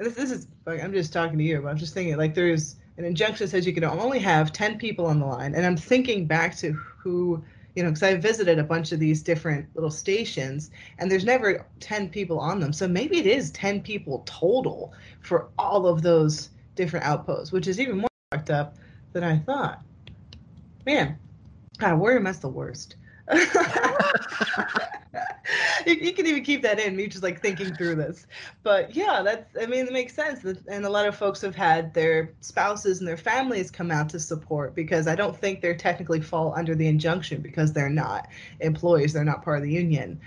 this, 0.01 0.15
this 0.15 0.31
is 0.31 0.47
I'm 0.67 0.91
just 0.91 1.13
talking 1.13 1.37
to 1.37 1.43
you, 1.43 1.61
but 1.61 1.69
I'm 1.69 1.77
just 1.77 1.93
thinking 1.93 2.17
like 2.17 2.33
there's 2.33 2.77
an 2.97 3.05
injunction 3.05 3.45
that 3.45 3.51
says 3.51 3.65
you 3.65 3.73
can 3.73 3.83
only 3.83 4.19
have 4.19 4.51
10 4.51 4.77
people 4.77 5.05
on 5.05 5.19
the 5.19 5.25
line, 5.25 5.55
and 5.55 5.65
I'm 5.65 5.77
thinking 5.77 6.25
back 6.25 6.55
to 6.57 6.71
who 6.71 7.43
you 7.75 7.83
know 7.83 7.89
because 7.89 8.03
I 8.03 8.15
visited 8.15 8.59
a 8.59 8.63
bunch 8.63 8.91
of 8.91 8.99
these 8.99 9.21
different 9.21 9.67
little 9.75 9.91
stations, 9.91 10.71
and 10.97 11.09
there's 11.09 11.25
never 11.25 11.65
10 11.79 12.09
people 12.09 12.39
on 12.39 12.59
them, 12.59 12.73
so 12.73 12.87
maybe 12.87 13.17
it 13.17 13.27
is 13.27 13.51
10 13.51 13.81
people 13.81 14.23
total 14.25 14.93
for 15.21 15.49
all 15.57 15.87
of 15.87 16.01
those 16.01 16.49
different 16.75 17.05
outposts, 17.05 17.51
which 17.51 17.67
is 17.67 17.79
even 17.79 17.97
more 17.97 18.09
fucked 18.31 18.49
up 18.49 18.75
than 19.13 19.23
I 19.23 19.37
thought. 19.39 19.81
Man, 20.85 21.17
God, 21.77 21.99
Warrior 21.99 22.19
Met's 22.19 22.39
the 22.39 22.49
worst. 22.49 22.95
you, 25.85 25.93
you, 25.95 26.13
can 26.13 26.25
even 26.25 26.43
keep 26.43 26.61
that 26.61 26.79
in 26.79 26.95
me 26.95 27.07
just 27.07 27.23
like 27.23 27.41
thinking 27.41 27.73
through 27.75 27.95
this. 27.95 28.27
But 28.63 28.95
yeah 28.95 29.21
that's 29.23 29.55
i 29.61 29.65
mean 29.65 29.87
it 29.87 29.93
makes 29.93 30.13
sense. 30.13 30.43
And 30.67 30.85
a 30.85 30.89
lot 30.89 31.07
of 31.07 31.15
folks 31.15 31.41
have 31.41 31.55
had 31.55 31.93
their 31.93 32.33
spouses 32.41 32.99
and 32.99 33.07
their 33.07 33.17
families 33.17 33.71
come 33.71 33.91
out 33.91 34.09
to 34.09 34.19
support 34.19 34.75
because 34.75 35.07
i 35.07 35.15
don't 35.15 35.35
think 35.35 35.61
they're 35.61 35.75
technically 35.75 36.21
fall 36.21 36.53
under 36.55 36.75
the 36.75 36.87
injunction 36.87 37.41
because 37.41 37.73
they're 37.73 37.89
not 37.89 38.27
employees 38.59 39.13
they're 39.13 39.23
not 39.23 39.43
part 39.43 39.57
of 39.57 39.63
the 39.63 39.71
union 39.71 40.19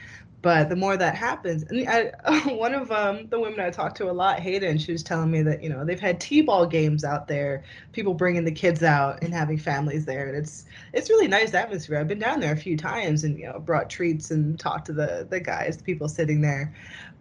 but 0.44 0.68
the 0.68 0.76
more 0.76 0.94
that 0.94 1.14
happens, 1.16 1.62
and 1.62 1.88
I, 1.88 2.12
one 2.54 2.74
of 2.74 2.92
um, 2.92 3.28
the 3.28 3.40
women 3.40 3.60
I 3.60 3.70
talked 3.70 3.96
to 3.96 4.10
a 4.10 4.12
lot, 4.12 4.40
Haeden, 4.40 4.78
she 4.78 4.92
was 4.92 5.02
telling 5.02 5.30
me 5.30 5.40
that 5.40 5.62
you 5.62 5.70
know 5.70 5.86
they've 5.86 5.98
had 5.98 6.20
t-ball 6.20 6.66
games 6.66 7.02
out 7.02 7.26
there, 7.28 7.64
people 7.92 8.12
bringing 8.12 8.44
the 8.44 8.52
kids 8.52 8.82
out 8.82 9.22
and 9.22 9.32
having 9.32 9.56
families 9.56 10.04
there, 10.04 10.28
and 10.28 10.36
it's 10.36 10.66
it's 10.92 11.08
really 11.08 11.28
nice 11.28 11.54
atmosphere. 11.54 11.98
I've 11.98 12.08
been 12.08 12.18
down 12.18 12.40
there 12.40 12.52
a 12.52 12.58
few 12.58 12.76
times 12.76 13.24
and 13.24 13.38
you 13.38 13.46
know 13.46 13.58
brought 13.58 13.88
treats 13.88 14.30
and 14.30 14.60
talked 14.60 14.84
to 14.86 14.92
the 14.92 15.26
the 15.30 15.40
guys, 15.40 15.78
the 15.78 15.82
people 15.82 16.10
sitting 16.10 16.42
there, 16.42 16.74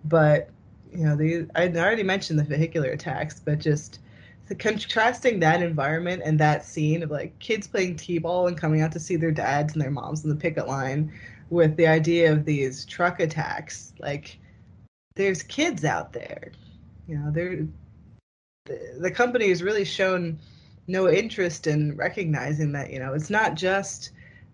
but 0.03 0.50
you 0.92 1.06
know 1.06 1.15
the 1.15 1.48
I 1.56 1.70
already 1.70 2.03
mentioned 2.03 2.38
the 2.38 2.44
vehicular 2.44 2.89
attacks, 2.89 3.39
but 3.39 3.60
just 3.60 4.01
contrasting 4.60 5.39
that 5.39 5.63
environment 5.63 6.22
and 6.25 6.38
that 6.38 6.65
scene 6.65 7.01
of 7.01 7.10
like 7.10 7.39
kids 7.39 7.68
playing 7.68 7.96
t-ball 7.96 8.48
and 8.48 8.58
coming 8.58 8.82
out 8.82 8.92
to 8.92 9.00
see 9.00 9.15
their 9.15 9.32
dads 9.32 9.72
and 9.72 9.82
their 9.82 9.89
moms 9.89 10.25
in 10.25 10.30
the 10.30 10.36
picket 10.36 10.68
line 10.68 11.10
with 11.53 11.77
the 11.77 11.86
idea 11.88 12.31
of 12.31 12.45
these 12.45 12.83
truck 12.83 13.19
attacks. 13.19 13.93
Like, 14.00 14.39
there's 15.15 15.43
kids 15.43 15.86
out 15.86 16.12
there. 16.12 16.51
You 17.07 17.19
know, 17.19 17.31
the, 17.31 17.67
the 19.00 19.12
company 19.12 19.50
has 19.50 19.62
really 19.62 19.86
shown 19.86 20.39
no 20.88 21.07
interest 21.07 21.67
in 21.67 21.95
recognizing 21.95 22.72
that, 22.72 22.91
you 22.91 23.00
know, 23.00 23.13
it's 23.13 23.29
not 23.29 23.53
just 23.53 24.12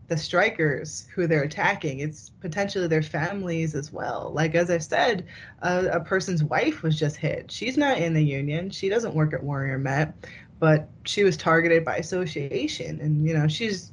the 0.09 0.17
strikers 0.17 1.07
who 1.13 1.25
they're 1.25 1.43
attacking, 1.43 1.99
it's 1.99 2.31
potentially 2.41 2.87
their 2.87 3.01
families 3.01 3.75
as 3.75 3.93
well. 3.93 4.31
Like, 4.33 4.55
as 4.55 4.69
I 4.69 4.79
said, 4.79 5.25
a, 5.61 5.85
a 5.87 5.99
person's 5.99 6.43
wife 6.43 6.81
was 6.81 6.99
just 6.99 7.15
hit. 7.15 7.49
She's 7.49 7.77
not 7.77 7.99
in 7.99 8.13
the 8.13 8.23
union, 8.23 8.71
she 8.71 8.89
doesn't 8.89 9.13
work 9.13 9.33
at 9.33 9.43
Warrior 9.43 9.77
Met, 9.77 10.13
but 10.59 10.89
she 11.05 11.23
was 11.23 11.37
targeted 11.37 11.85
by 11.85 11.97
association. 11.97 12.99
And, 12.99 13.25
you 13.25 13.33
know, 13.35 13.47
she's 13.47 13.91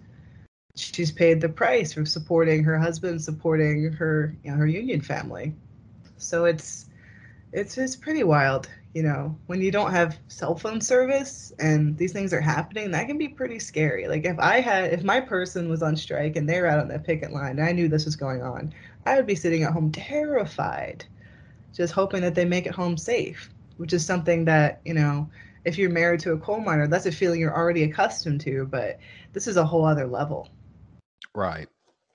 she's 0.76 1.10
paid 1.10 1.40
the 1.40 1.48
price 1.48 1.92
for 1.92 2.04
supporting 2.04 2.62
her 2.64 2.78
husband, 2.78 3.20
supporting 3.20 3.92
her, 3.92 4.34
you 4.44 4.50
know, 4.50 4.56
her 4.56 4.66
union 4.66 5.00
family. 5.00 5.54
So 6.18 6.44
it's 6.44 6.86
it's 7.52 7.74
just 7.74 8.00
pretty 8.02 8.24
wild, 8.24 8.68
you 8.94 9.02
know, 9.02 9.36
when 9.46 9.62
you 9.62 9.70
don't 9.70 9.90
have 9.92 10.18
cell 10.28 10.54
phone 10.54 10.80
service 10.80 11.52
and 11.58 11.96
these 11.96 12.12
things 12.12 12.32
are 12.32 12.40
happening, 12.40 12.90
that 12.90 13.06
can 13.06 13.18
be 13.18 13.28
pretty 13.28 13.58
scary. 13.58 14.08
Like 14.08 14.24
if 14.24 14.38
I 14.38 14.60
had 14.60 14.92
if 14.92 15.02
my 15.02 15.20
person 15.20 15.68
was 15.68 15.82
on 15.82 15.96
strike 15.96 16.36
and 16.36 16.48
they're 16.48 16.66
out 16.66 16.80
on 16.80 16.88
the 16.88 16.98
picket 16.98 17.32
line 17.32 17.58
and 17.58 17.68
I 17.68 17.72
knew 17.72 17.88
this 17.88 18.04
was 18.04 18.16
going 18.16 18.42
on, 18.42 18.72
I 19.06 19.16
would 19.16 19.26
be 19.26 19.34
sitting 19.34 19.62
at 19.62 19.72
home 19.72 19.90
terrified, 19.92 21.04
just 21.74 21.92
hoping 21.94 22.22
that 22.22 22.34
they 22.34 22.44
make 22.44 22.66
it 22.66 22.74
home 22.74 22.96
safe, 22.98 23.50
which 23.78 23.92
is 23.92 24.04
something 24.04 24.44
that, 24.46 24.80
you 24.84 24.94
know, 24.94 25.28
if 25.64 25.78
you're 25.78 25.90
married 25.90 26.20
to 26.20 26.32
a 26.32 26.38
coal 26.38 26.60
miner, 26.60 26.86
that's 26.86 27.06
a 27.06 27.12
feeling 27.12 27.40
you're 27.40 27.56
already 27.56 27.82
accustomed 27.82 28.40
to, 28.42 28.66
but 28.66 28.98
this 29.32 29.46
is 29.46 29.56
a 29.56 29.64
whole 29.64 29.84
other 29.84 30.06
level. 30.06 30.48
Right. 31.34 31.68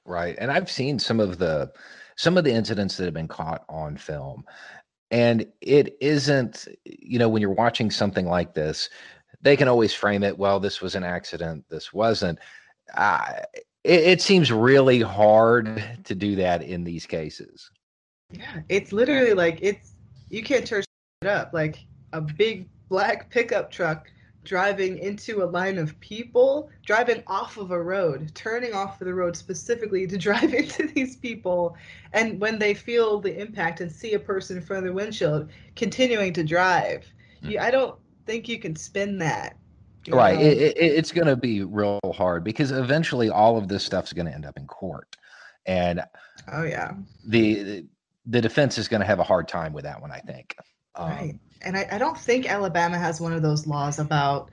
Right. 0.06 0.36
And 0.40 0.52
I've 0.52 0.72
seen 0.72 1.00
some 1.00 1.20
of 1.20 1.38
the 1.38 1.72
some 2.16 2.38
of 2.38 2.44
the 2.44 2.52
incidents 2.54 2.98
that 2.98 3.06
have 3.06 3.14
been 3.14 3.28
caught 3.28 3.64
on 3.70 3.98
film. 3.98 4.44
And 5.10 5.46
it 5.60 5.98
isn't, 6.00 6.68
you 6.86 7.20
know, 7.20 7.28
when 7.28 7.42
you're 7.42 7.52
watching 7.52 7.92
something 7.92 8.28
like 8.28 8.54
this, 8.54 8.90
they 9.42 9.58
can 9.58 9.68
always 9.68 9.94
frame 9.94 10.24
it, 10.24 10.38
well, 10.38 10.60
this 10.60 10.82
was 10.82 10.96
an 10.96 11.04
accident, 11.04 11.66
this 11.70 11.92
wasn't. 11.92 12.40
Uh, 12.96 13.40
it, 13.84 14.04
it 14.04 14.22
seems 14.22 14.52
really 14.52 15.02
hard 15.02 15.84
to 16.04 16.16
do 16.16 16.36
that 16.38 16.62
in 16.62 16.84
these 16.84 17.06
cases. 17.06 17.70
Yeah, 18.32 18.62
it's 18.70 18.94
literally 18.94 19.34
like 19.34 19.60
it's 19.62 19.94
you 20.30 20.44
can't 20.44 20.66
turn 20.66 20.84
it 21.22 21.28
up. 21.28 21.54
Like 21.54 21.86
a 22.14 22.22
big 22.22 22.70
black 22.88 23.30
pickup 23.30 23.72
truck 23.72 24.10
driving 24.44 24.98
into 24.98 25.44
a 25.44 25.46
line 25.46 25.78
of 25.78 26.00
people, 26.00 26.70
driving 26.86 27.24
off 27.28 27.58
of 27.58 27.72
a 27.72 27.82
road, 27.82 28.32
turning 28.34 28.74
off 28.74 29.00
of 29.00 29.06
the 29.06 29.14
road 29.14 29.36
specifically 29.36 30.08
to 30.08 30.18
drive 30.30 30.54
into 30.54 30.88
these 30.88 31.16
people. 31.16 31.76
And 32.14 32.40
when 32.40 32.60
they 32.60 32.74
feel 32.74 33.20
the 33.20 33.40
impact 33.40 33.82
and 33.82 33.92
see 33.92 34.14
a 34.14 34.20
person 34.20 34.58
in 34.58 34.64
front 34.64 34.86
of 34.86 34.88
the 34.88 34.94
windshield, 34.94 35.50
continuing 35.76 36.34
to 36.34 36.44
drive. 36.44 37.06
You, 37.44 37.60
I 37.60 37.72
don't 37.72 37.98
think 38.26 38.48
you 38.48 38.60
can 38.60 38.76
spin 38.76 39.18
that. 39.20 39.58
Right. 40.08 40.40
It, 40.40 40.58
it, 40.58 40.78
it's 40.78 41.12
going 41.12 41.28
to 41.28 41.36
be 41.36 41.64
real 41.64 42.00
hard 42.16 42.44
because 42.44 42.72
eventually 42.72 43.30
all 43.30 43.58
of 43.58 43.68
this 43.68 43.84
stuff's 43.84 44.14
going 44.14 44.26
to 44.26 44.34
end 44.34 44.46
up 44.46 44.58
in 44.58 44.68
court. 44.68 45.16
And 45.66 46.02
oh, 46.52 46.64
yeah. 46.64 46.94
The, 47.26 47.86
the 48.26 48.42
defense 48.42 48.78
is 48.78 48.88
going 48.88 49.02
to 49.02 49.08
have 49.08 49.20
a 49.20 49.24
hard 49.24 49.48
time 49.48 49.74
with 49.74 49.84
that 49.84 50.02
one, 50.02 50.12
I 50.12 50.20
think. 50.20 50.56
Um, 50.96 51.10
right 51.10 51.40
and 51.64 51.78
I, 51.78 51.88
I 51.92 51.98
don't 51.98 52.18
think 52.18 52.50
Alabama 52.50 52.98
has 52.98 53.22
one 53.22 53.34
of 53.34 53.42
those 53.42 53.68
laws 53.68 54.00
about 54.00 54.50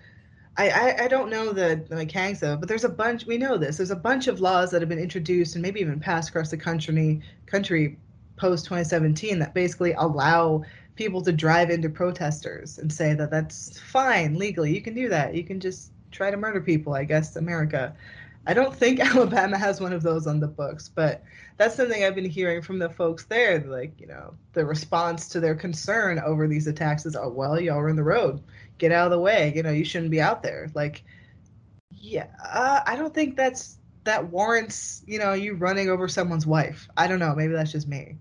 I, 0.57 0.71
I, 0.71 1.05
I, 1.05 1.09
don't 1.09 1.31
know 1.31 1.53
the, 1.53 1.85
the 1.89 1.95
mechanics 1.95 2.43
of 2.43 2.55
it, 2.55 2.61
but 2.61 2.69
there's 2.69 2.83
a 2.83 2.89
bunch. 2.89 3.27
We 3.27 3.39
know 3.39 3.57
this. 3.57 3.77
There's 3.77 3.93
a 3.93 3.97
bunch 3.97 4.27
of 4.27 4.41
laws 4.41 4.73
that 4.73 4.83
have 4.83 4.89
been 4.89 4.99
introduced 4.99 5.55
and 5.55 5.63
maybe 5.63 5.79
even 5.79 6.01
passed 6.01 6.31
across 6.31 6.51
the 6.51 6.57
country, 6.57 7.23
country 7.47 7.97
post 8.37 8.65
2017 8.65 9.39
that 9.39 9.55
basically 9.55 9.93
allow 9.93 10.65
people 10.97 11.23
to 11.23 11.33
drive 11.33 11.71
into 11.71 11.89
protesters 11.89 12.79
and 12.79 12.93
say 12.93 13.15
that 13.15 13.31
that's 13.31 13.79
fine 13.79 14.35
legally. 14.37 14.75
You 14.75 14.83
can 14.83 14.95
do 14.95 15.09
that. 15.11 15.37
You 15.37 15.45
can 15.45 15.61
just 15.61 15.93
try 16.11 16.29
to 16.29 16.37
murder 16.37 16.61
people. 16.61 16.93
I 16.93 17.05
guess 17.05 17.37
America. 17.37 17.95
I 18.49 18.55
don't 18.55 18.75
think 18.75 18.99
Alabama 19.15 19.59
has 19.59 19.81
one 19.81 19.93
of 19.93 20.03
those 20.03 20.27
on 20.27 20.41
the 20.41 20.49
books, 20.49 20.89
but 20.89 21.23
that's 21.59 21.77
something 21.77 22.03
I've 22.03 22.15
been 22.15 22.29
hearing 22.29 22.63
from 22.63 22.79
the 22.79 22.89
folks 22.89 23.27
there. 23.27 23.61
Like, 23.61 24.01
you 24.01 24.07
know, 24.07 24.35
the 24.55 24.65
response 24.65 25.29
to 25.29 25.41
their 25.41 25.55
concern 25.55 26.19
over 26.19 26.49
these 26.49 26.67
attacks 26.67 27.05
is, 27.05 27.15
oh, 27.15 27.29
well, 27.29 27.61
y'all 27.61 27.79
are 27.79 27.91
in 27.91 27.97
the 27.97 28.03
road. 28.03 28.43
Get 28.79 28.91
out 28.91 29.05
of 29.05 29.11
the 29.11 29.21
way. 29.21 29.53
You 29.55 29.63
know, 29.63 29.71
you 29.71 29.85
shouldn't 29.85 30.11
be 30.11 30.21
out 30.21 30.43
there. 30.43 30.71
Like, 30.75 31.05
yeah, 31.93 32.29
uh, 32.43 32.81
I 32.87 32.97
don't 32.97 33.15
think 33.15 33.37
that's 33.37 33.79
that 34.05 34.31
warrants, 34.31 35.03
you 35.07 35.19
know, 35.19 35.35
you 35.35 35.55
running 35.55 35.91
over 35.91 36.09
someone's 36.09 36.47
wife. 36.47 36.89
I 36.97 37.07
don't 37.07 37.19
know. 37.19 37.35
Maybe 37.35 37.53
that's 37.53 37.73
just 37.73 37.87
me. 37.87 38.17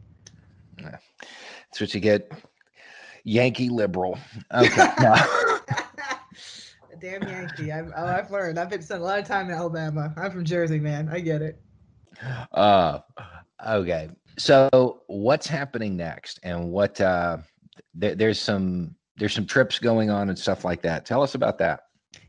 That's 0.77 1.79
what 1.79 1.93
you 1.93 2.01
get. 2.01 2.29
Yankee 3.24 3.69
liberal. 3.69 4.19
Okay. 4.53 4.88
Damn 7.00 7.24
Yankee. 7.24 7.72
I've, 7.72 7.92
oh, 7.96 8.06
I've 8.06 8.32
learned. 8.32 8.60
I've 8.60 8.70
been 8.70 8.82
spent 8.82 9.01
a 9.01 9.04
lot 9.04 9.20
of 9.20 9.25
time 9.25 9.50
in 9.50 9.56
Alabama. 9.56 10.13
I'm 10.18 10.32
from 10.32 10.46
Jersey, 10.46 10.80
man. 10.80 11.10
I 11.12 11.20
get 11.20 11.42
it. 11.42 11.60
Uh, 12.51 13.00
okay. 13.68 14.10
So 14.38 15.04
what's 15.08 15.48
happening 15.48 15.96
next, 15.96 16.39
and 16.44 16.72
what? 16.72 17.00
Uh, 17.00 17.38
th- 18.00 18.18
there's 18.18 18.39
some 18.39 18.96
there's 19.18 19.34
some 19.34 19.46
trips 19.46 19.80
going 19.80 20.10
on 20.10 20.30
and 20.30 20.38
stuff 20.38 20.63
like 20.63 20.82
that. 20.84 21.06
Tell 21.06 21.22
us 21.22 21.36
about 21.36 21.58
that. 21.60 21.82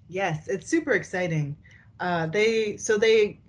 Yes, 0.09 0.49
it's 0.49 0.69
super 0.69 0.93
exciting. 0.93 1.57
Uh, 2.01 2.27
they 2.27 2.77
so 2.77 2.97
they, 2.97 3.41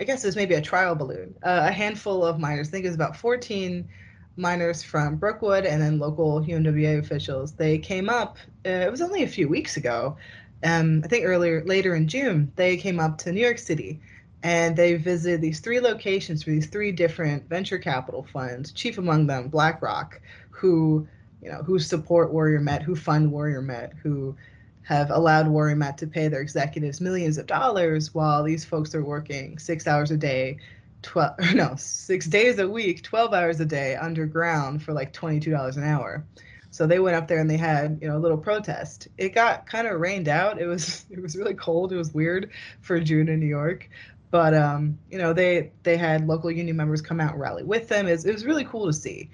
I 0.00 0.04
guess 0.04 0.24
it 0.24 0.28
was 0.28 0.36
maybe 0.36 0.54
a 0.54 0.60
trial 0.60 0.94
balloon. 0.94 1.34
Uh, 1.42 1.66
a 1.68 1.72
handful 1.72 2.24
of 2.24 2.38
miners. 2.38 2.68
I 2.68 2.70
think 2.70 2.84
it 2.84 2.88
was 2.88 2.94
about 2.94 3.16
14 3.16 3.88
miners 4.36 4.82
from 4.82 5.16
Brookwood 5.16 5.66
and 5.66 5.82
then 5.82 5.98
local 5.98 6.40
UMWA 6.40 6.98
officials. 7.00 7.52
They 7.52 7.78
came 7.78 8.08
up. 8.08 8.38
Uh, 8.64 8.70
it 8.70 8.90
was 8.90 9.00
only 9.00 9.24
a 9.24 9.28
few 9.28 9.48
weeks 9.48 9.76
ago. 9.76 10.16
Um, 10.64 11.02
I 11.04 11.08
think 11.08 11.24
earlier, 11.24 11.62
later 11.64 11.94
in 11.94 12.08
June, 12.08 12.52
they 12.56 12.76
came 12.76 12.98
up 12.98 13.18
to 13.18 13.32
New 13.32 13.40
York 13.40 13.58
City 13.58 14.00
and 14.42 14.76
they 14.76 14.94
visited 14.94 15.40
these 15.40 15.60
three 15.60 15.80
locations 15.80 16.42
for 16.42 16.50
these 16.50 16.66
three 16.66 16.92
different 16.92 17.48
venture 17.48 17.78
capital 17.78 18.26
funds, 18.32 18.72
chief 18.72 18.98
among 18.98 19.26
them 19.26 19.48
BlackRock, 19.48 20.20
who 20.50 21.06
you 21.42 21.50
know 21.50 21.62
who 21.62 21.78
support 21.78 22.32
Warrior 22.32 22.60
Met, 22.60 22.82
who 22.82 22.94
fund 22.94 23.30
Warrior 23.30 23.62
Met, 23.62 23.92
who 24.02 24.36
have 24.82 25.10
allowed 25.10 25.48
Warrior 25.48 25.76
Met 25.76 25.98
to 25.98 26.06
pay 26.06 26.28
their 26.28 26.40
executives 26.40 27.00
millions 27.00 27.36
of 27.38 27.46
dollars 27.46 28.14
while 28.14 28.42
these 28.42 28.64
folks 28.64 28.94
are 28.94 29.04
working 29.04 29.58
six 29.58 29.86
hours 29.86 30.10
a 30.10 30.16
day, 30.16 30.58
twelve 31.02 31.34
no 31.54 31.74
six 31.76 32.26
days 32.26 32.58
a 32.58 32.68
week, 32.68 33.02
twelve 33.02 33.34
hours 33.34 33.60
a 33.60 33.66
day 33.66 33.96
underground 33.96 34.82
for 34.82 34.92
like 34.92 35.12
twenty 35.12 35.40
two 35.40 35.50
dollars 35.50 35.76
an 35.76 35.84
hour. 35.84 36.24
So 36.70 36.86
they 36.86 36.98
went 36.98 37.16
up 37.16 37.28
there 37.28 37.38
and 37.38 37.50
they 37.50 37.56
had, 37.56 37.98
you 38.02 38.08
know, 38.08 38.16
a 38.16 38.20
little 38.20 38.38
protest. 38.38 39.08
It 39.16 39.30
got 39.30 39.66
kind 39.66 39.86
of 39.86 40.00
rained 40.00 40.28
out. 40.28 40.60
It 40.60 40.66
was 40.66 41.06
it 41.10 41.20
was 41.20 41.36
really 41.36 41.54
cold. 41.54 41.92
It 41.92 41.96
was 41.96 42.12
weird 42.12 42.50
for 42.80 43.00
June 43.00 43.28
in 43.28 43.40
New 43.40 43.46
York. 43.46 43.88
But 44.30 44.54
um, 44.54 44.98
you 45.10 45.18
know, 45.18 45.32
they 45.32 45.72
they 45.82 45.96
had 45.96 46.26
local 46.26 46.50
union 46.50 46.76
members 46.76 47.00
come 47.00 47.20
out 47.20 47.32
and 47.32 47.40
rally 47.40 47.64
with 47.64 47.88
them. 47.88 48.06
It 48.06 48.12
was, 48.12 48.26
it 48.26 48.32
was 48.32 48.44
really 48.44 48.64
cool 48.64 48.86
to 48.86 48.92
see. 48.92 49.30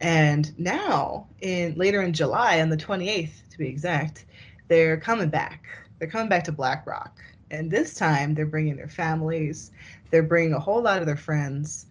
And 0.00 0.56
now, 0.58 1.26
in 1.40 1.74
later 1.74 2.02
in 2.02 2.12
July, 2.12 2.60
on 2.60 2.68
the 2.68 2.76
28th 2.76 3.48
to 3.50 3.58
be 3.58 3.68
exact, 3.68 4.24
they're 4.68 4.96
coming 4.96 5.28
back. 5.28 5.64
They're 5.98 6.08
coming 6.08 6.28
back 6.28 6.44
to 6.44 6.52
BlackRock. 6.52 7.18
and 7.50 7.70
this 7.70 7.94
time 7.94 8.34
they're 8.34 8.46
bringing 8.46 8.76
their 8.76 8.88
families. 8.88 9.72
They're 10.10 10.22
bringing 10.22 10.54
a 10.54 10.60
whole 10.60 10.82
lot 10.82 11.00
of 11.00 11.06
their 11.06 11.16
friends. 11.16 11.86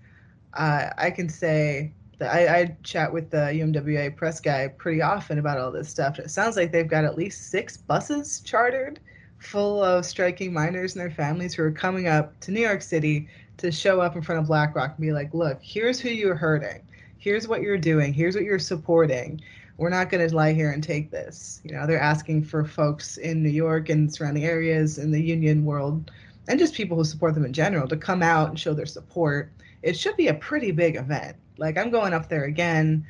Uh, 0.53 0.89
I 0.97 1.11
can 1.11 1.29
say 1.29 1.91
I, 2.21 2.47
I 2.47 2.77
chat 2.83 3.11
with 3.11 3.29
the 3.29 3.37
UMWA 3.37 4.15
press 4.15 4.39
guy 4.39 4.67
pretty 4.69 5.01
often 5.01 5.37
about 5.37 5.59
all 5.59 5.71
this 5.71 5.89
stuff. 5.89 6.19
It 6.19 6.31
sounds 6.31 6.55
like 6.55 6.71
they've 6.71 6.87
got 6.87 7.05
at 7.05 7.17
least 7.17 7.49
six 7.49 7.77
buses 7.77 8.41
chartered 8.41 8.99
full 9.39 9.83
of 9.83 10.05
striking 10.05 10.51
miners 10.51 10.95
and 10.95 11.01
their 11.01 11.11
families 11.11 11.53
who 11.53 11.63
are 11.63 11.71
coming 11.71 12.07
up 12.07 12.39
to 12.41 12.51
New 12.51 12.61
York 12.61 12.81
City 12.81 13.27
to 13.57 13.71
show 13.71 14.01
up 14.01 14.15
in 14.15 14.21
front 14.21 14.41
of 14.41 14.47
BlackRock 14.47 14.91
and 14.97 15.01
be 15.01 15.11
like, 15.11 15.33
look, 15.33 15.59
here's 15.61 15.99
who 15.99 16.09
you're 16.09 16.35
hurting. 16.35 16.81
Here's 17.17 17.47
what 17.47 17.61
you're 17.61 17.77
doing. 17.77 18.13
Here's 18.13 18.35
what 18.35 18.43
you're 18.43 18.59
supporting. 18.59 19.41
We're 19.77 19.89
not 19.89 20.09
going 20.09 20.27
to 20.27 20.35
lie 20.35 20.53
here 20.53 20.71
and 20.71 20.83
take 20.83 21.11
this. 21.11 21.61
You 21.63 21.73
know, 21.73 21.85
they're 21.85 21.99
asking 21.99 22.45
for 22.45 22.65
folks 22.65 23.17
in 23.17 23.43
New 23.43 23.49
York 23.49 23.89
and 23.89 24.13
surrounding 24.13 24.45
areas 24.45 24.97
in 24.97 25.11
the 25.11 25.21
union 25.21 25.65
world 25.65 26.11
and 26.47 26.59
just 26.59 26.73
people 26.73 26.97
who 26.97 27.03
support 27.03 27.33
them 27.33 27.45
in 27.45 27.53
general 27.53 27.87
to 27.87 27.97
come 27.97 28.23
out 28.23 28.49
and 28.49 28.59
show 28.59 28.73
their 28.73 28.85
support. 28.85 29.51
It 29.87 29.97
should 29.97 30.17
be 30.17 30.27
a 30.27 30.33
pretty 30.33 30.71
big 30.71 30.97
event. 30.97 31.37
Like, 31.57 31.77
I'm 31.77 31.89
going 31.89 32.13
up 32.13 32.27
there 32.27 32.43
again. 32.43 33.05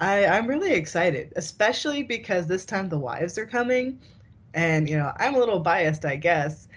I, 0.00 0.26
I'm 0.26 0.46
really 0.46 0.72
excited, 0.72 1.32
especially 1.36 2.02
because 2.02 2.46
this 2.46 2.64
time 2.64 2.88
the 2.88 2.98
wives 2.98 3.36
are 3.36 3.46
coming 3.46 4.00
and, 4.54 4.88
you 4.88 4.96
know, 4.96 5.12
I'm 5.18 5.34
a 5.34 5.38
little 5.38 5.60
biased, 5.60 6.04
I 6.04 6.16
guess, 6.16 6.68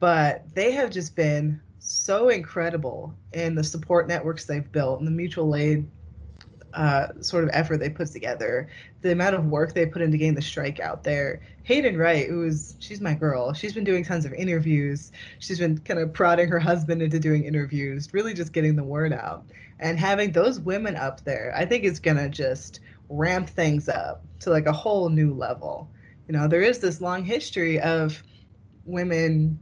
but 0.00 0.44
they 0.54 0.72
have 0.72 0.90
just 0.90 1.14
been 1.14 1.60
so 1.78 2.30
incredible 2.30 3.14
in 3.32 3.54
the 3.54 3.64
support 3.64 4.08
networks 4.08 4.44
they've 4.44 4.70
built 4.72 5.00
and 5.00 5.06
the 5.06 5.12
mutual 5.12 5.54
aid 5.54 5.86
uh, 6.74 7.08
sort 7.20 7.44
of 7.44 7.50
effort 7.52 7.78
they 7.78 7.90
put 7.90 8.08
together, 8.08 8.68
the 9.02 9.12
amount 9.12 9.34
of 9.34 9.46
work 9.46 9.74
they 9.74 9.86
put 9.86 10.02
into 10.02 10.16
getting 10.16 10.34
the 10.34 10.42
strike 10.42 10.80
out 10.80 11.02
there. 11.02 11.40
Haeden 11.68 11.98
Wright, 11.98 12.26
who 12.28 12.44
is 12.44 12.76
she's 12.78 13.00
my 13.00 13.14
girl, 13.14 13.52
she's 13.52 13.74
been 13.74 13.84
doing 13.84 14.04
tons 14.04 14.24
of 14.24 14.32
interviews. 14.32 15.12
She's 15.38 15.58
been 15.58 15.78
kind 15.78 16.00
of 16.00 16.12
prodding 16.12 16.48
her 16.48 16.58
husband 16.58 17.02
into 17.02 17.18
doing 17.18 17.44
interviews, 17.44 18.08
really 18.12 18.32
just 18.32 18.52
getting 18.52 18.74
the 18.74 18.84
word 18.84 19.12
out. 19.12 19.44
And 19.78 19.98
having 19.98 20.32
those 20.32 20.58
women 20.58 20.96
up 20.96 21.24
there, 21.24 21.52
I 21.54 21.66
think 21.66 21.84
is 21.84 22.00
gonna 22.00 22.28
just 22.28 22.80
ramp 23.10 23.50
things 23.50 23.88
up 23.88 24.24
to 24.40 24.50
like 24.50 24.66
a 24.66 24.72
whole 24.72 25.08
new 25.08 25.34
level 25.34 25.90
you 26.28 26.36
know 26.36 26.46
there 26.46 26.62
is 26.62 26.78
this 26.78 27.00
long 27.00 27.24
history 27.24 27.80
of 27.80 28.22
women 28.84 29.58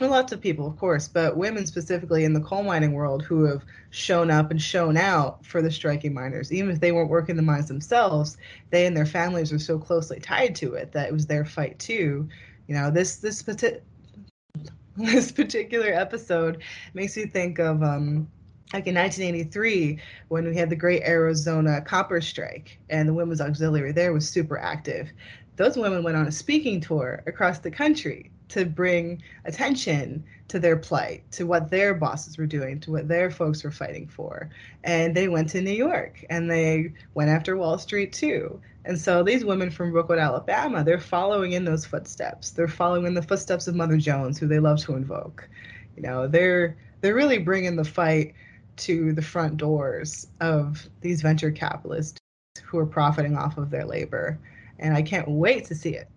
lots 0.00 0.32
of 0.32 0.40
people 0.40 0.66
of 0.66 0.76
course 0.76 1.08
but 1.08 1.36
women 1.36 1.64
specifically 1.64 2.24
in 2.24 2.34
the 2.34 2.40
coal 2.40 2.62
mining 2.62 2.92
world 2.92 3.22
who 3.22 3.44
have 3.44 3.64
shown 3.90 4.30
up 4.30 4.50
and 4.50 4.60
shown 4.60 4.96
out 4.96 5.44
for 5.44 5.62
the 5.62 5.70
striking 5.70 6.12
miners 6.12 6.52
even 6.52 6.70
if 6.70 6.80
they 6.80 6.92
weren't 6.92 7.08
working 7.08 7.34
the 7.34 7.42
mines 7.42 7.68
themselves 7.68 8.36
they 8.70 8.86
and 8.86 8.96
their 8.96 9.06
families 9.06 9.52
were 9.52 9.58
so 9.58 9.78
closely 9.78 10.20
tied 10.20 10.54
to 10.54 10.74
it 10.74 10.92
that 10.92 11.08
it 11.08 11.12
was 11.12 11.26
their 11.26 11.44
fight 11.44 11.78
too. 11.78 12.28
You 12.66 12.74
know 12.74 12.90
this 12.90 13.16
this 13.16 13.42
this 14.96 15.32
particular 15.32 15.92
episode 15.92 16.62
makes 16.94 17.16
me 17.16 17.26
think 17.26 17.58
of 17.58 17.82
um 17.82 18.28
like 18.72 18.86
in 18.86 18.94
1983 18.96 19.98
when 20.28 20.44
we 20.44 20.56
had 20.56 20.68
the 20.68 20.76
great 20.76 21.02
arizona 21.04 21.80
copper 21.80 22.20
strike 22.20 22.78
and 22.90 23.08
the 23.08 23.14
women's 23.14 23.40
auxiliary 23.40 23.92
there 23.92 24.12
was 24.12 24.28
super 24.28 24.58
active. 24.58 25.08
Those 25.56 25.76
women 25.76 26.02
went 26.02 26.16
on 26.16 26.26
a 26.26 26.32
speaking 26.32 26.80
tour 26.80 27.22
across 27.26 27.60
the 27.60 27.70
country 27.70 28.30
to 28.48 28.64
bring 28.64 29.22
attention 29.44 30.24
to 30.48 30.58
their 30.58 30.76
plight, 30.76 31.24
to 31.32 31.44
what 31.44 31.70
their 31.70 31.94
bosses 31.94 32.38
were 32.38 32.46
doing, 32.46 32.78
to 32.80 32.92
what 32.92 33.08
their 33.08 33.30
folks 33.30 33.64
were 33.64 33.70
fighting 33.70 34.06
for. 34.06 34.48
And 34.84 35.14
they 35.14 35.28
went 35.28 35.48
to 35.50 35.60
New 35.60 35.72
York 35.72 36.24
and 36.30 36.50
they 36.50 36.92
went 37.14 37.30
after 37.30 37.56
Wall 37.56 37.78
Street 37.78 38.12
too. 38.12 38.60
And 38.84 39.00
so 39.00 39.22
these 39.22 39.44
women 39.44 39.70
from 39.70 39.90
Brookwood, 39.90 40.18
Alabama, 40.18 40.84
they're 40.84 41.00
following 41.00 41.52
in 41.52 41.64
those 41.64 41.84
footsteps. 41.84 42.50
They're 42.50 42.68
following 42.68 43.06
in 43.06 43.14
the 43.14 43.22
footsteps 43.22 43.66
of 43.66 43.74
Mother 43.74 43.96
Jones, 43.96 44.38
who 44.38 44.46
they 44.46 44.60
love 44.60 44.78
to 44.84 44.94
invoke. 44.94 45.48
You 45.96 46.02
know, 46.02 46.28
they're 46.28 46.76
they're 47.00 47.14
really 47.14 47.38
bringing 47.38 47.76
the 47.76 47.84
fight 47.84 48.34
to 48.76 49.12
the 49.12 49.22
front 49.22 49.56
doors 49.56 50.28
of 50.40 50.88
these 51.00 51.22
venture 51.22 51.50
capitalists 51.50 52.20
who 52.62 52.78
are 52.78 52.86
profiting 52.86 53.36
off 53.36 53.58
of 53.58 53.70
their 53.70 53.84
labor 53.84 54.38
and 54.78 54.94
I 54.94 55.02
can't 55.02 55.28
wait 55.28 55.64
to 55.66 55.74
see 55.74 55.96
it. 55.96 56.08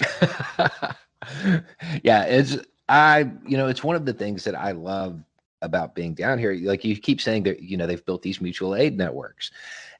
yeah, 2.02 2.24
it's 2.24 2.56
I 2.88 3.30
you 3.46 3.56
know 3.56 3.68
it's 3.68 3.84
one 3.84 3.96
of 3.96 4.06
the 4.06 4.12
things 4.12 4.44
that 4.44 4.54
I 4.54 4.72
love 4.72 5.22
about 5.62 5.94
being 5.94 6.14
down 6.14 6.38
here. 6.38 6.52
Like 6.54 6.84
you 6.84 6.96
keep 6.96 7.20
saying 7.20 7.44
that 7.44 7.62
you 7.62 7.76
know 7.76 7.86
they've 7.86 8.04
built 8.04 8.22
these 8.22 8.40
mutual 8.40 8.74
aid 8.74 8.96
networks, 8.96 9.50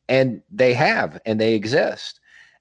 and 0.08 0.42
they 0.50 0.74
have, 0.74 1.20
and 1.26 1.40
they 1.40 1.54
exist. 1.54 2.20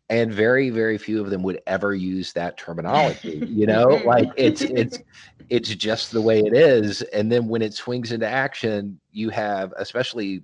And 0.10 0.32
very, 0.32 0.70
very 0.70 0.98
few 0.98 1.20
of 1.20 1.30
them 1.30 1.44
would 1.44 1.62
ever 1.68 1.94
use 1.94 2.32
that 2.32 2.56
terminology. 2.58 3.44
You 3.46 3.66
know, 3.68 3.88
mm-hmm. 3.88 4.08
like 4.08 4.30
it's 4.38 4.62
it's 4.62 5.00
it's 5.50 5.70
just 5.76 6.12
the 6.12 6.22
way 6.22 6.40
it 6.40 6.54
is. 6.54 7.02
And 7.02 7.32
then 7.32 7.48
when 7.48 7.62
it 7.62 7.74
swings 7.74 8.14
into 8.14 8.28
action, 8.28 9.00
you 9.12 9.30
have 9.30 9.74
especially 9.78 10.44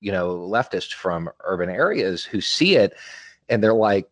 you 0.00 0.12
know 0.12 0.38
leftists 0.38 0.92
from 0.92 1.30
urban 1.44 1.70
areas 1.70 2.24
who 2.24 2.40
see 2.40 2.76
it 2.76 2.94
and 3.48 3.62
they're 3.62 3.74
like 3.74 4.08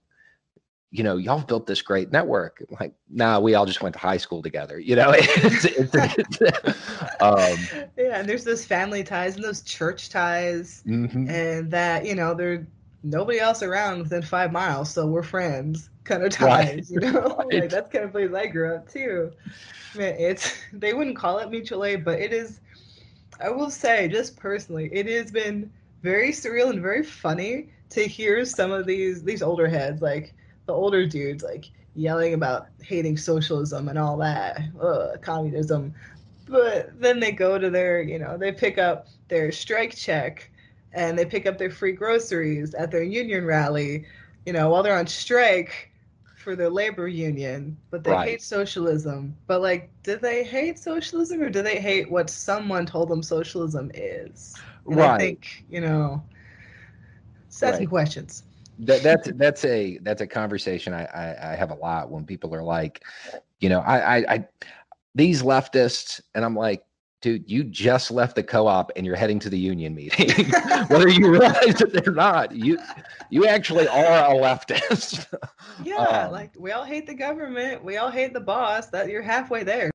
you 0.91 1.03
know, 1.03 1.17
y'all 1.17 1.43
built 1.43 1.67
this 1.67 1.83
great 1.83 2.13
network. 2.13 2.65
Like, 2.81 2.95
nah, 3.11 3.41
we 3.41 3.55
all 3.55 3.67
just 3.67 3.83
went 3.83 3.95
to 3.95 3.99
high 3.99 4.17
school 4.17 4.43
together. 4.43 4.79
You 4.79 4.97
know, 4.97 5.11
it's, 5.15 5.65
it's, 5.65 6.41
it's, 6.41 7.21
um, 7.21 7.87
yeah, 7.97 8.21
and 8.21 8.29
there's 8.29 8.45
those 8.45 8.65
family 8.65 9.03
ties 9.03 9.35
and 9.35 9.45
those 9.45 9.63
church 9.63 10.11
ties, 10.11 10.83
mm-hmm. 10.87 11.29
and 11.29 11.71
that 11.71 12.07
you 12.07 12.15
know, 12.15 12.35
there 12.35 12.67
nobody 13.03 13.39
else 13.39 13.63
around 13.63 14.01
within 14.01 14.23
five 14.23 14.53
miles, 14.53 14.91
so 14.91 15.07
we're 15.07 15.23
friends, 15.23 15.91
kind 16.05 16.23
of 16.23 16.31
ties. 16.31 16.91
Right. 16.91 17.03
You 17.05 17.13
know, 17.13 17.37
right. 17.39 17.61
like 17.61 17.71
that's 17.71 17.93
kind 17.93 18.05
of 18.05 18.13
place 18.13 18.31
I 18.35 18.47
grew 18.47 18.75
up 18.75 18.89
too. 18.91 19.33
Man, 19.97 20.15
it's 20.19 20.57
they 20.73 20.93
wouldn't 20.93 21.17
call 21.17 21.39
it 21.39 21.51
mutual 21.51 21.85
aid, 21.85 22.05
but 22.05 22.21
it 22.21 22.33
is. 22.33 22.61
I 23.41 23.51
will 23.51 23.71
say, 23.71 24.09
just 24.09 24.37
personally, 24.37 24.89
it 24.93 25.07
has 25.07 25.31
been 25.31 25.71
very 26.03 26.31
surreal 26.31 26.71
and 26.71 26.81
very 26.81 27.03
funny 27.03 27.69
to 27.91 28.07
hear 28.07 28.45
some 28.45 28.73
of 28.73 28.87
these 28.87 29.23
these 29.23 29.43
older 29.43 29.69
heads 29.69 30.03
like 30.03 30.35
the 30.67 30.73
older 30.73 31.07
dudes 31.07 31.43
like 31.43 31.71
yelling 31.95 32.35
about 32.35 32.69
hating 32.83 33.17
socialism 33.17 33.89
and 33.89 33.99
all 33.99 34.17
that, 34.19 34.61
Ugh, 34.81 35.21
communism. 35.23 35.95
But 36.49 37.01
then 37.01 37.19
they 37.19 37.33
go 37.33 37.59
to 37.59 37.71
their, 37.71 38.03
you 38.03 38.19
know, 38.19 38.37
they 38.37 38.53
pick 38.53 38.79
up 38.79 39.09
their 39.29 39.51
strike 39.51 39.97
check 39.97 40.51
and 40.93 41.19
they 41.19 41.25
pick 41.25 41.47
up 41.47 41.59
their 41.59 41.71
free 41.71 41.93
groceries 41.93 42.75
at 42.75 42.91
their 42.91 43.03
union 43.03 43.45
rally, 43.45 44.07
you 44.45 44.53
know, 44.53 44.71
while 44.71 44.83
they're 44.83 44.97
on 44.97 45.07
strike 45.07 45.91
for 46.37 46.55
their 46.55 46.71
labor 46.71 47.09
union, 47.09 47.77
but 47.91 48.05
they 48.05 48.13
right. 48.13 48.29
hate 48.29 48.43
socialism. 48.43 49.37
But 49.49 49.63
like, 49.63 49.91
do 50.05 50.17
they 50.17 50.45
hate 50.45 50.79
socialism 50.79 51.43
or 51.43 51.51
do 51.51 51.63
they 51.63 51.81
hate 51.81 52.11
what 52.11 52.31
someone 52.31 52.87
told 52.87 53.09
them 53.09 53.23
socialism 53.23 53.91
is? 53.95 54.55
And 54.87 54.97
right. 54.97 55.11
I 55.11 55.19
think, 55.19 55.65
you 55.69 55.81
know, 55.81 56.23
it's 57.49 57.61
asking 57.63 57.87
right. 57.87 57.91
questions 57.91 58.45
that, 58.81 59.03
that's 59.03 59.31
that's 59.37 59.65
a 59.65 59.99
that's 60.03 60.21
a 60.21 60.27
conversation 60.27 60.93
I, 60.93 61.05
I, 61.05 61.53
I 61.53 61.57
have 61.57 61.71
a 61.71 61.75
lot 61.75 62.11
when 62.11 62.25
people 62.25 62.55
are 62.55 62.63
like, 62.63 63.03
you 63.61 63.69
know, 63.69 63.81
I, 63.81 64.17
I 64.19 64.35
I 64.35 64.49
these 65.15 65.43
leftists, 65.43 66.21
and 66.35 66.45
I'm 66.45 66.55
like, 66.55 66.85
dude, 67.23 67.51
you 67.51 67.65
just 67.65 68.11
left 68.11 68.37
the 68.37 68.43
co-op 68.43 68.93
and 68.95 69.07
you're 69.07 69.17
heading 69.17 69.39
to 69.41 69.51
the 69.51 69.59
union 69.59 69.95
meeting. 69.95 70.29
Whether 70.89 71.09
you 71.09 71.31
realize 71.31 71.77
that 71.77 71.93
they're 71.93 72.13
not, 72.13 72.53
you 72.53 72.79
you 73.31 73.47
actually 73.47 73.89
are 73.89 74.05
a 74.05 74.35
leftist. 74.39 75.27
yeah, 75.83 75.97
um, 76.27 76.33
like 76.33 76.53
we 76.59 76.73
all 76.73 76.85
hate 76.85 77.07
the 77.07 77.15
government, 77.15 77.83
we 77.83 77.97
all 77.97 78.11
hate 78.11 78.33
the 78.33 78.41
boss. 78.41 78.89
That 78.91 79.09
you're 79.09 79.23
halfway 79.23 79.65
there. 79.65 79.91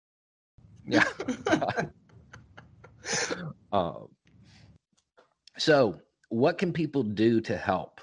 Yeah. 0.86 1.06
um, 3.72 4.08
so, 5.58 6.02
what 6.30 6.58
can 6.58 6.74
people 6.74 7.04
do 7.04 7.40
to 7.42 7.56
help? 7.56 8.02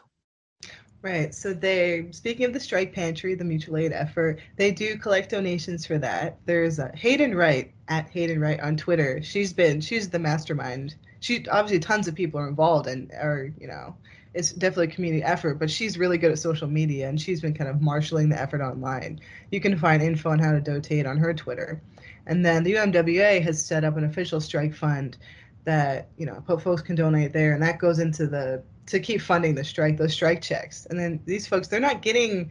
Right. 1.00 1.32
So 1.32 1.54
they, 1.54 2.08
speaking 2.10 2.44
of 2.44 2.52
the 2.52 2.58
strike 2.58 2.92
pantry, 2.92 3.34
the 3.36 3.44
mutual 3.44 3.76
aid 3.76 3.92
effort, 3.92 4.40
they 4.56 4.72
do 4.72 4.98
collect 4.98 5.30
donations 5.30 5.86
for 5.86 5.96
that. 5.98 6.38
There's 6.44 6.80
a 6.80 6.88
Haeden 6.88 7.36
Wright 7.36 7.72
at 7.86 8.10
Haeden 8.10 8.40
Wright 8.40 8.58
on 8.58 8.76
Twitter. 8.76 9.22
She's 9.22 9.52
been, 9.52 9.80
she's 9.80 10.10
the 10.10 10.18
mastermind. 10.18 10.96
She 11.20 11.46
obviously 11.48 11.78
tons 11.78 12.08
of 12.08 12.16
people 12.16 12.40
are 12.40 12.48
involved 12.48 12.88
and 12.88 13.12
are, 13.12 13.52
you 13.60 13.68
know, 13.68 13.94
it's 14.34 14.50
definitely 14.50 14.88
a 14.88 14.94
community 14.94 15.22
effort, 15.22 15.60
but 15.60 15.70
she's 15.70 15.98
really 15.98 16.18
good 16.18 16.32
at 16.32 16.38
social 16.38 16.68
media 16.68 17.08
and 17.08 17.20
she's 17.20 17.40
been 17.40 17.54
kind 17.54 17.70
of 17.70 17.80
marshaling 17.80 18.28
the 18.28 18.40
effort 18.40 18.60
online. 18.60 19.20
You 19.52 19.60
can 19.60 19.78
find 19.78 20.02
info 20.02 20.30
on 20.30 20.40
how 20.40 20.52
to 20.52 20.60
donate 20.60 21.06
on 21.06 21.16
her 21.16 21.32
Twitter. 21.32 21.80
And 22.26 22.44
then 22.44 22.64
the 22.64 22.74
UMWA 22.74 23.40
has 23.42 23.64
set 23.64 23.84
up 23.84 23.96
an 23.96 24.04
official 24.04 24.40
strike 24.40 24.74
fund 24.74 25.16
that, 25.64 26.08
you 26.16 26.26
know, 26.26 26.42
folks 26.46 26.82
can 26.82 26.96
donate 26.96 27.32
there 27.32 27.52
and 27.52 27.62
that 27.62 27.78
goes 27.78 28.00
into 28.00 28.26
the 28.26 28.62
to 28.88 29.00
keep 29.00 29.20
funding 29.20 29.54
the 29.54 29.64
strike, 29.64 29.96
those 29.96 30.12
strike 30.12 30.42
checks. 30.42 30.86
And 30.86 30.98
then 30.98 31.20
these 31.24 31.46
folks, 31.46 31.68
they're 31.68 31.80
not 31.80 32.02
getting 32.02 32.50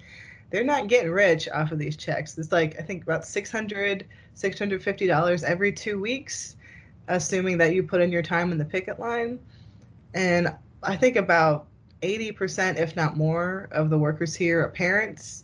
they're 0.49 0.63
not 0.63 0.87
getting 0.87 1.11
rich 1.11 1.49
off 1.49 1.71
of 1.71 1.79
these 1.79 1.97
checks. 1.97 2.37
It's 2.37 2.51
like 2.51 2.79
I 2.79 2.83
think 2.83 3.03
about 3.03 3.25
600 3.25 4.05
$650 4.35 5.43
every 5.43 5.71
2 5.71 5.99
weeks 5.99 6.55
assuming 7.09 7.57
that 7.57 7.73
you 7.73 7.83
put 7.83 8.01
in 8.01 8.11
your 8.11 8.21
time 8.21 8.51
in 8.51 8.57
the 8.57 8.65
picket 8.65 8.99
line. 8.99 9.39
And 10.13 10.49
I 10.83 10.95
think 10.95 11.15
about 11.15 11.67
80% 12.01 12.77
if 12.77 12.95
not 12.95 13.17
more 13.17 13.67
of 13.71 13.89
the 13.89 13.97
workers 13.97 14.35
here 14.35 14.61
are 14.63 14.69
parents 14.69 15.43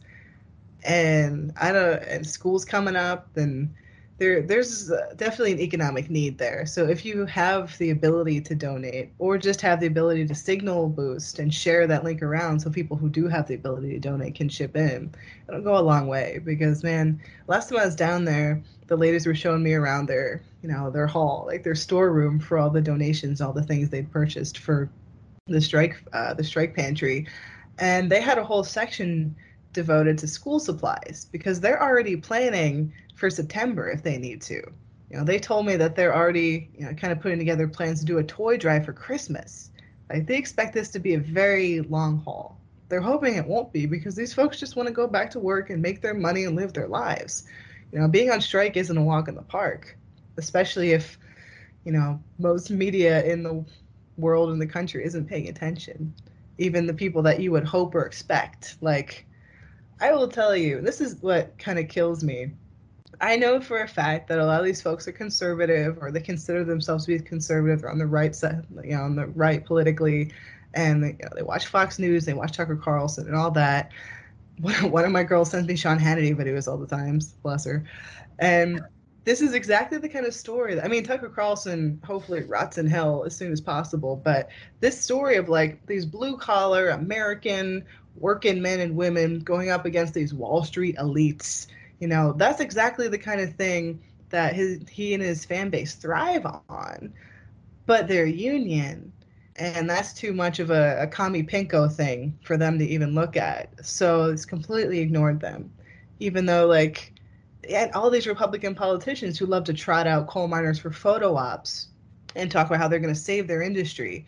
and 0.84 1.54
I 1.60 1.72
don't 1.72 2.04
and 2.04 2.28
school's 2.28 2.66
coming 2.66 2.96
up 2.96 3.36
and 3.38 3.74
there 4.18 4.42
there's 4.42 4.92
definitely 5.16 5.54
an 5.54 5.60
economic 5.60 6.10
need 6.10 6.38
there. 6.38 6.66
So 6.66 6.88
if 6.88 7.04
you 7.04 7.26
have 7.26 7.78
the 7.78 7.90
ability 7.90 8.42
to 8.42 8.56
donate 8.56 9.12
or 9.18 9.38
just 9.38 9.62
have 9.62 9.80
the 9.80 9.88
ability 9.88 10.28
to 10.28 10.36
signal 10.36 10.88
boost 10.90 11.40
and 11.40 11.54
share 11.54 11.88
that 11.88 12.04
link 12.04 12.22
around 12.22 12.60
so 12.60 12.70
people 12.70 12.96
who 12.96 13.10
do 13.10 13.28
have 13.28 13.48
the 13.48 13.56
ability 13.56 13.90
to 13.90 14.00
donate 14.00 14.36
can 14.36 14.50
chip 14.50 14.76
in, 14.76 15.14
it'll 15.48 15.62
go 15.62 15.78
a 15.78 15.80
long 15.80 16.08
way 16.08 16.40
because 16.44 16.84
man, 16.84 17.20
last 17.48 17.70
time 17.70 17.80
I 17.80 17.86
was 17.86 17.96
down 17.96 18.24
there, 18.26 18.62
the 18.88 18.96
ladies 18.96 19.26
were 19.26 19.36
showing 19.36 19.64
me 19.64 19.74
around 19.74 20.08
their, 20.08 20.44
you 20.62 20.70
know, 20.70 20.92
their 20.92 21.08
hall, 21.08 21.46
like 21.48 21.64
their 21.64 21.76
storeroom 21.76 22.40
for 22.40 22.58
all 22.58 22.70
the 22.70 22.82
donations, 22.82 23.42
all 23.42 23.54
the 23.54 23.64
things 23.64 23.90
they'd 23.90 24.12
purchased 24.12 24.60
for 24.60 24.90
the 25.48 25.60
strike 25.60 26.02
uh, 26.14 26.34
the 26.34 26.44
strike 26.44 26.74
pantry 26.74 27.28
and 27.80 28.10
they 28.10 28.22
had 28.22 28.38
a 28.38 28.44
whole 28.44 28.64
section 28.64 29.36
devoted 29.74 30.18
to 30.20 30.28
school 30.28 30.60
supplies 30.60 31.28
because 31.32 31.60
they're 31.60 31.82
already 31.82 32.16
planning 32.16 32.94
for 33.16 33.30
September 33.30 33.90
if 33.90 34.04
they 34.04 34.18
need 34.18 34.42
to. 34.44 34.62
You 35.10 35.20
know, 35.20 35.24
they 35.24 35.38
told 35.40 35.66
me 35.66 35.76
that 35.76 35.96
they're 35.96 36.16
already, 36.16 36.70
you 36.78 36.86
know, 36.86 36.94
kind 36.94 37.14
of 37.14 37.20
putting 37.20 37.38
together 37.38 37.68
plans 37.68 38.00
to 38.00 38.06
do 38.06 38.18
a 38.18 38.24
toy 38.24 38.58
drive 38.58 38.86
for 38.86 38.94
Christmas. 38.94 39.70
Like 40.10 40.26
they 40.26 40.38
expect 40.38 40.74
this 40.74 40.90
to 40.90 41.00
be 41.00 41.14
a 41.14 41.20
very 41.20 41.82
long 41.82 42.18
haul. 42.20 42.58
They're 42.90 43.02
hoping 43.02 43.36
it 43.36 43.48
won't 43.48 43.72
be 43.72 43.86
because 43.86 44.16
these 44.16 44.34
folks 44.34 44.60
just 44.60 44.76
want 44.76 44.88
to 44.88 44.94
go 44.94 45.08
back 45.08 45.30
to 45.32 45.40
work 45.40 45.70
and 45.70 45.82
make 45.82 46.02
their 46.02 46.14
money 46.14 46.46
and 46.46 46.56
live 46.56 46.74
their 46.74 46.88
lives. 46.88 47.44
You 47.92 48.00
know, 48.00 48.08
being 48.08 48.32
on 48.32 48.42
strike 48.42 48.76
isn't 48.76 48.98
a 48.98 49.02
walk 49.04 49.28
in 49.28 49.36
the 49.36 49.42
park, 49.44 49.98
especially 50.38 50.92
if, 50.92 51.18
you 51.86 51.92
know, 51.92 52.20
most 52.40 52.72
media 52.72 53.24
in 53.24 53.44
the 53.44 53.66
world 54.18 54.50
and 54.50 54.62
the 54.62 54.68
country 54.68 55.06
isn't 55.06 55.28
paying 55.28 55.48
attention. 55.48 56.14
Even 56.58 56.86
the 56.86 56.94
people 56.94 57.22
that 57.24 57.40
you 57.40 57.52
would 57.52 57.66
hope 57.66 57.96
or 57.96 58.06
expect. 58.06 58.78
Like, 58.82 59.26
I 60.00 60.12
will 60.12 60.28
tell 60.28 60.56
you, 60.56 60.82
this 60.82 61.02
is 61.02 61.16
what 61.22 61.58
kind 61.58 61.80
of 61.80 61.88
kills 61.88 62.24
me. 62.24 62.52
I 63.24 63.38
know 63.38 63.62
for 63.62 63.84
a 63.84 63.88
fact 63.88 64.28
that 64.28 64.40
a 64.40 64.46
lot 64.46 64.60
of 64.60 64.66
these 64.66 64.82
folks 64.82 65.08
are 65.08 65.14
conservative 65.14 65.98
or 66.02 66.12
they 66.12 66.20
consider 66.20 66.66
themselves 66.66 67.06
to 67.06 67.18
be 67.18 67.24
conservative 67.24 67.82
or 67.86 67.90
on 67.90 67.98
the 67.98 68.06
right 68.06 68.36
side, 68.36 68.66
you 68.84 68.98
know, 68.98 69.04
on 69.04 69.16
the 69.16 69.28
right 69.28 69.66
politically. 69.66 70.34
And 70.74 71.02
they, 71.02 71.12
you 71.12 71.24
know, 71.24 71.30
they 71.34 71.42
watch 71.42 71.68
Fox 71.68 72.00
News, 72.00 72.26
they 72.26 72.34
watch 72.34 72.58
Tucker 72.58 72.76
Carlson 72.76 73.28
and 73.28 73.36
all 73.36 73.50
that. 73.52 73.92
One 74.60 75.06
of 75.06 75.12
my 75.12 75.24
girls 75.24 75.52
sends 75.52 75.70
me 75.70 75.78
Sean 75.78 75.98
Hannity 75.98 76.36
videos 76.36 76.68
all 76.68 76.78
the 76.78 76.86
times, 76.86 77.36
bless 77.44 77.64
her. 77.64 77.86
And 78.40 78.82
this 79.24 79.42
is 79.42 79.54
exactly 79.54 80.00
the 80.00 80.10
kind 80.10 80.26
of 80.26 80.34
story 80.34 80.76
that, 80.76 80.84
I 80.84 80.90
mean, 80.90 81.06
Tucker 81.06 81.30
Carlson 81.30 82.02
hopefully 82.04 82.44
rots 82.44 82.78
in 82.78 82.88
hell 82.88 83.24
as 83.24 83.34
soon 83.34 83.54
as 83.54 83.62
possible, 83.62 84.18
but 84.18 84.50
this 84.82 85.00
story 85.00 85.38
of 85.38 85.48
like 85.48 85.86
these 85.86 86.06
blue 86.06 86.36
collar 86.36 86.90
American 86.90 87.86
working 88.18 88.62
men 88.62 88.82
and 88.82 88.98
women 88.98 89.40
going 89.40 89.70
up 89.70 89.86
against 89.86 90.14
these 90.14 90.34
Wall 90.34 90.66
Street 90.66 90.98
elites, 90.98 91.68
you 92.04 92.10
know, 92.10 92.34
that's 92.34 92.60
exactly 92.60 93.08
the 93.08 93.18
kind 93.18 93.40
of 93.40 93.56
thing 93.56 94.04
that 94.28 94.54
his, 94.54 94.82
he 94.90 95.14
and 95.14 95.24
his 95.24 95.46
fan 95.46 95.70
base 95.70 95.96
thrive 95.96 96.46
on. 96.68 97.14
But 97.86 98.10
their 98.10 98.26
union, 98.26 99.14
and 99.56 99.90
that's 99.90 100.12
too 100.14 100.34
much 100.34 100.60
of 100.60 100.70
a, 100.70 100.98
a 101.00 101.08
commie 101.08 101.44
pinko 101.44 101.90
thing 101.90 102.38
for 102.44 102.58
them 102.58 102.78
to 102.78 102.86
even 102.86 103.16
look 103.16 103.38
at. 103.38 103.70
So 103.86 104.26
it's 104.26 104.44
completely 104.44 105.00
ignored 105.00 105.40
them, 105.40 105.72
even 106.20 106.46
though 106.46 106.68
like 106.68 107.14
and 107.70 107.90
all 107.94 108.10
these 108.10 108.28
Republican 108.28 108.76
politicians 108.76 109.40
who 109.40 109.46
love 109.46 109.64
to 109.64 109.74
trot 109.74 110.06
out 110.06 110.28
coal 110.28 110.50
miners 110.50 110.80
for 110.80 110.92
photo 110.92 111.38
ops 111.38 111.88
and 112.36 112.52
talk 112.52 112.68
about 112.68 112.80
how 112.80 112.90
they're 112.90 113.00
going 113.00 113.14
to 113.14 113.20
save 113.20 113.48
their 113.48 113.62
industry. 113.62 114.26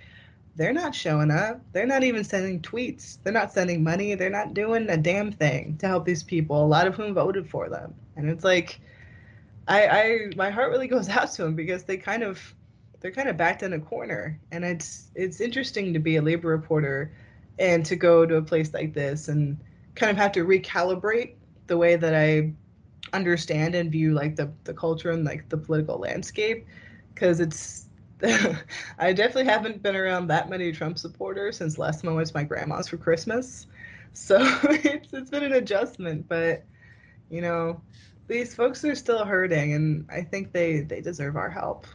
They're 0.56 0.74
not 0.74 0.96
showing 0.96 1.32
up. 1.32 1.60
They're 1.74 1.86
not 1.86 2.04
even 2.04 2.24
sending 2.24 2.62
tweets. 2.62 3.18
They're 3.24 3.34
not 3.34 3.52
sending 3.52 3.84
money. 3.84 4.16
They're 4.16 4.30
not 4.30 4.54
doing 4.54 4.90
a 4.90 4.98
damn 4.98 5.32
thing 5.32 5.78
to 5.78 5.88
help 5.88 6.06
these 6.06 6.24
people, 6.24 6.64
a 6.64 6.66
lot 6.66 6.88
of 6.88 6.96
whom 6.96 7.14
voted 7.14 7.50
for 7.50 7.68
them. 7.70 7.94
And 8.16 8.30
it's 8.30 8.44
like, 8.44 8.80
I, 9.68 9.88
I 9.88 10.20
my 10.36 10.50
heart 10.50 10.72
really 10.72 10.88
goes 10.88 11.10
out 11.18 11.32
to 11.34 11.44
them 11.44 11.56
because 11.56 11.84
they 11.84 11.98
kind 11.98 12.24
of 12.24 12.56
they're 13.02 13.12
kind 13.12 13.30
of 13.30 13.38
backed 13.38 13.64
in 13.64 13.74
a 13.74 13.80
corner. 13.80 14.40
And 14.52 14.64
it's 14.64 15.10
it's 15.14 15.42
interesting 15.42 15.94
to 15.94 16.00
be 16.00 16.16
a 16.16 16.22
labor 16.22 16.48
reporter 16.48 17.12
and 17.60 17.86
to 17.86 17.96
go 17.96 18.26
to 18.26 18.36
a 18.36 18.42
place 18.42 18.74
like 18.74 18.94
this 18.94 19.28
and 19.28 19.58
kind 19.96 20.12
of 20.12 20.18
have 20.18 20.32
to 20.34 20.46
recalibrate 20.46 21.34
the 21.68 21.78
way 21.78 21.96
that 21.96 22.16
I 22.16 22.54
understand 23.14 23.76
and 23.76 23.92
view 23.92 24.14
like 24.14 24.36
the 24.36 24.52
the 24.64 24.74
culture 24.74 25.12
and 25.12 25.24
like 25.24 25.48
the 25.50 25.58
political 25.58 25.98
landscape 25.98 26.66
because 27.14 27.40
it's 27.40 27.88
I 28.98 29.14
definitely 29.14 29.46
haven't 29.46 29.84
been 29.84 29.96
around 29.96 30.28
that 30.28 30.50
many 30.50 30.72
Trump 30.72 30.98
supporters 30.98 31.58
since 31.58 31.78
last 31.78 32.02
time 32.02 32.12
I 32.12 32.16
went 32.16 32.28
to 32.28 32.34
my 32.36 32.44
grandma's 32.44 32.88
for 32.88 32.98
Christmas. 32.98 33.68
So 34.14 34.38
it's 34.64 35.14
it's 35.14 35.30
been 35.30 35.44
an 35.44 35.54
adjustment, 35.54 36.28
but 36.28 36.64
you 37.30 37.42
know, 37.42 37.82
these 38.28 38.56
folks 38.56 38.84
are 38.86 38.96
still 38.96 39.26
hurting 39.26 39.74
and 39.74 40.08
I 40.10 40.22
think 40.22 40.54
they 40.54 40.82
they 40.82 41.02
deserve 41.02 41.36
our 41.36 41.50
help. 41.50 41.88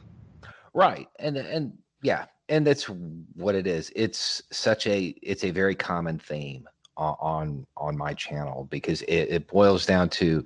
Right. 0.74 1.09
And 1.18 1.37
and 1.37 1.72
yeah, 2.02 2.26
and 2.48 2.66
that's 2.66 2.85
what 2.85 3.54
it 3.54 3.66
is. 3.66 3.90
It's 3.96 4.42
such 4.50 4.87
a 4.87 5.14
it's 5.22 5.44
a 5.44 5.50
very 5.50 5.74
common 5.74 6.18
theme 6.18 6.68
on 6.96 7.66
on 7.78 7.96
my 7.96 8.12
channel 8.12 8.68
because 8.70 9.00
it, 9.02 9.28
it 9.30 9.48
boils 9.48 9.87
down 9.87 10.11
to 10.11 10.44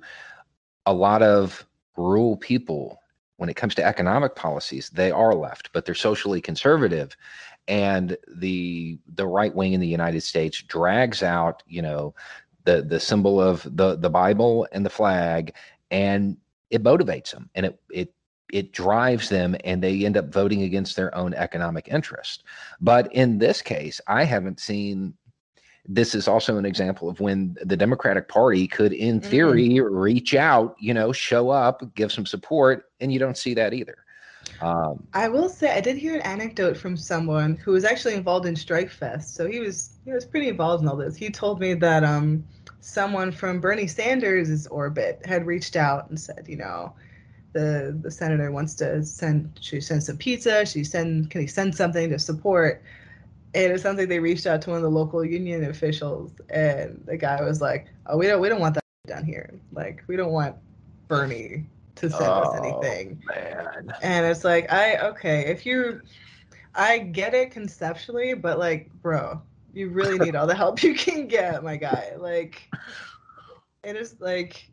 a 0.85 0.93
lot 0.93 1.21
of 1.21 1.65
rural 1.97 2.37
people 2.37 2.99
when 3.37 3.49
it 3.49 3.55
comes 3.55 3.75
to 3.75 3.85
economic 3.85 4.35
policies 4.35 4.89
they 4.89 5.11
are 5.11 5.35
left 5.35 5.71
but 5.73 5.85
they're 5.85 5.95
socially 5.95 6.41
conservative. 6.41 7.15
And 7.67 8.15
the 8.35 8.99
the 9.15 9.25
right 9.25 9.53
wing 9.53 9.73
in 9.73 9.81
the 9.81 9.87
united 9.87 10.21
states 10.21 10.61
drags 10.61 11.23
out 11.23 11.63
you 11.65 11.81
know 11.81 12.13
the 12.63 12.83
the 12.83 12.99
symbol 12.99 13.41
of 13.41 13.63
the 13.63 13.95
the 13.95 14.09
bible 14.09 14.67
and 14.71 14.85
the 14.85 14.89
flag 14.89 15.53
and 15.89 16.37
it 16.69 16.83
motivates 16.83 17.31
them 17.31 17.49
and 17.55 17.65
it 17.65 17.79
it 17.91 18.13
it 18.53 18.71
drives 18.71 19.29
them 19.29 19.55
and 19.63 19.81
they 19.81 20.05
end 20.05 20.15
up 20.15 20.31
voting 20.31 20.61
against 20.61 20.95
their 20.95 21.13
own 21.15 21.33
economic 21.33 21.87
interest. 21.87 22.43
But 22.79 23.11
in 23.13 23.39
this 23.39 23.61
case 23.61 23.99
i 24.07 24.23
haven't 24.23 24.59
seen 24.59 25.15
this 25.87 26.15
is 26.15 26.27
also 26.27 26.57
an 26.57 26.65
example 26.65 27.09
of 27.09 27.19
when 27.19 27.57
the 27.63 27.77
Democratic 27.77 28.27
Party 28.27 28.67
could, 28.67 28.93
in 28.93 29.19
mm-hmm. 29.19 29.29
theory, 29.29 29.69
mm-hmm. 29.69 29.95
reach 29.95 30.33
out, 30.33 30.75
you 30.79 30.93
know, 30.93 31.11
show 31.11 31.49
up, 31.49 31.81
give 31.95 32.11
some 32.11 32.25
support, 32.25 32.85
and 32.99 33.11
you 33.11 33.19
don't 33.19 33.37
see 33.37 33.53
that 33.53 33.73
either. 33.73 33.97
Um, 34.61 35.05
I 35.13 35.27
will 35.27 35.49
say 35.49 35.75
I 35.75 35.81
did 35.81 35.97
hear 35.97 36.15
an 36.15 36.21
anecdote 36.21 36.77
from 36.77 36.95
someone 36.95 37.55
who 37.55 37.71
was 37.71 37.83
actually 37.83 38.13
involved 38.13 38.45
in 38.45 38.55
Strike 38.55 38.89
Fest. 38.89 39.35
So 39.35 39.47
he 39.47 39.59
was 39.59 39.97
he 40.05 40.11
was 40.11 40.25
pretty 40.25 40.49
involved 40.49 40.83
in 40.83 40.89
all 40.89 40.95
this. 40.95 41.15
He 41.15 41.29
told 41.29 41.59
me 41.59 41.73
that 41.73 42.03
um, 42.03 42.45
someone 42.79 43.31
from 43.31 43.59
Bernie 43.59 43.87
Sanders' 43.87 44.67
orbit 44.67 45.19
had 45.25 45.45
reached 45.45 45.75
out 45.75 46.09
and 46.09 46.19
said, 46.19 46.45
you 46.47 46.57
know, 46.57 46.93
the 47.53 47.97
the 48.01 48.11
senator 48.11 48.51
wants 48.51 48.75
to 48.75 49.03
send 49.03 49.57
she 49.61 49.81
send 49.81 50.03
some 50.03 50.17
pizza. 50.17 50.65
She 50.65 50.83
send 50.83 51.31
can 51.31 51.41
he 51.41 51.47
send 51.47 51.75
something 51.75 52.09
to 52.09 52.19
support 52.19 52.83
and 53.55 53.71
it 53.71 53.79
sounds 53.79 53.97
like 53.97 54.09
they 54.09 54.19
reached 54.19 54.45
out 54.45 54.61
to 54.63 54.71
one 54.71 54.77
of 54.77 54.83
the 54.83 54.89
local 54.89 55.23
union 55.23 55.63
officials, 55.63 56.31
and 56.49 57.01
the 57.05 57.15
guy 57.15 57.41
was 57.41 57.61
like, 57.61 57.87
"Oh, 58.05 58.17
we 58.17 58.27
don't, 58.27 58.41
we 58.41 58.49
don't 58.49 58.59
want 58.59 58.75
that 58.75 58.83
down 59.07 59.23
here. 59.23 59.49
Like, 59.71 60.03
we 60.07 60.17
don't 60.17 60.33
want 60.33 60.57
Bernie 61.07 61.65
to 61.95 62.09
send 62.09 62.23
oh, 62.23 62.41
us 62.41 62.59
anything." 62.59 63.23
Man. 63.25 63.93
And 64.01 64.25
it's 64.25 64.43
like, 64.43 64.71
I 64.71 64.97
okay, 65.07 65.45
if 65.47 65.65
you, 65.65 66.01
I 66.75 66.99
get 66.99 67.33
it 67.33 67.51
conceptually, 67.51 68.33
but 68.33 68.59
like, 68.59 68.91
bro, 69.01 69.41
you 69.73 69.89
really 69.89 70.19
need 70.19 70.35
all 70.35 70.47
the 70.47 70.55
help 70.55 70.83
you 70.83 70.93
can 70.93 71.27
get, 71.27 71.63
my 71.63 71.77
guy. 71.77 72.11
Like, 72.17 72.69
it 73.85 73.95
is 73.95 74.17
like, 74.19 74.69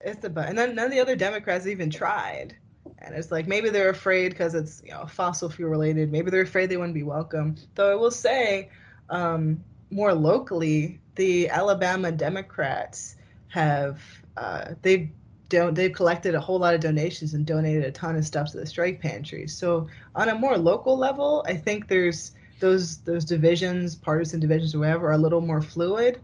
it's 0.00 0.20
the 0.20 0.30
but, 0.30 0.48
and 0.48 0.58
then 0.58 0.74
none 0.74 0.86
of 0.86 0.90
the 0.90 1.00
other 1.00 1.14
Democrats 1.14 1.68
even 1.68 1.90
tried 1.90 2.56
and 3.02 3.14
it's 3.14 3.30
like 3.30 3.46
maybe 3.46 3.70
they're 3.70 3.90
afraid 3.90 4.30
because 4.30 4.54
it's 4.54 4.82
you 4.84 4.90
know 4.90 5.06
fossil 5.06 5.48
fuel 5.48 5.70
related 5.70 6.10
maybe 6.12 6.30
they're 6.30 6.42
afraid 6.42 6.70
they 6.70 6.76
wouldn't 6.76 6.94
be 6.94 7.02
welcome 7.02 7.56
though 7.74 7.90
i 7.90 7.94
will 7.94 8.10
say 8.10 8.68
um, 9.10 9.62
more 9.90 10.14
locally, 10.14 11.00
the 11.16 11.48
Alabama 11.48 12.12
Democrats 12.12 13.16
have 13.48 14.00
uh, 14.36 14.74
they've 14.82 15.10
don't 15.48 15.74
they've 15.74 15.92
collected 15.92 16.36
a 16.36 16.40
whole 16.40 16.60
lot 16.60 16.74
of 16.74 16.80
donations 16.80 17.34
and 17.34 17.44
donated 17.44 17.84
a 17.84 17.90
ton 17.90 18.14
of 18.14 18.24
stuff 18.24 18.52
to 18.52 18.58
the 18.58 18.66
strike 18.66 19.00
pantry. 19.00 19.48
So 19.48 19.88
on 20.14 20.28
a 20.28 20.34
more 20.34 20.56
local 20.56 20.96
level, 20.96 21.44
I 21.46 21.56
think 21.56 21.88
there's 21.88 22.34
those 22.60 22.98
those 22.98 23.24
divisions, 23.24 23.96
partisan 23.96 24.38
divisions, 24.38 24.74
or 24.74 24.78
whatever, 24.78 25.08
are 25.08 25.12
a 25.12 25.18
little 25.18 25.40
more 25.40 25.60
fluid. 25.60 26.20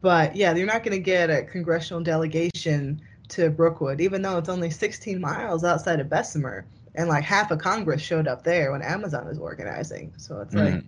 But 0.00 0.34
yeah, 0.34 0.54
you're 0.54 0.66
not 0.66 0.82
going 0.82 0.96
to 0.96 1.02
get 1.02 1.30
a 1.30 1.44
congressional 1.44 2.02
delegation 2.02 3.00
to 3.28 3.50
Brookwood, 3.50 4.00
even 4.00 4.22
though 4.22 4.38
it's 4.38 4.48
only 4.48 4.70
16 4.70 5.20
miles 5.20 5.64
outside 5.64 6.00
of 6.00 6.08
Bessemer, 6.08 6.66
and 6.94 7.08
like 7.08 7.24
half 7.24 7.50
of 7.50 7.58
Congress 7.58 8.02
showed 8.02 8.26
up 8.26 8.42
there 8.42 8.72
when 8.72 8.82
Amazon 8.82 9.26
was 9.26 9.38
organizing. 9.38 10.12
So 10.16 10.40
it's 10.40 10.54
mm. 10.54 10.74
like, 10.74 10.84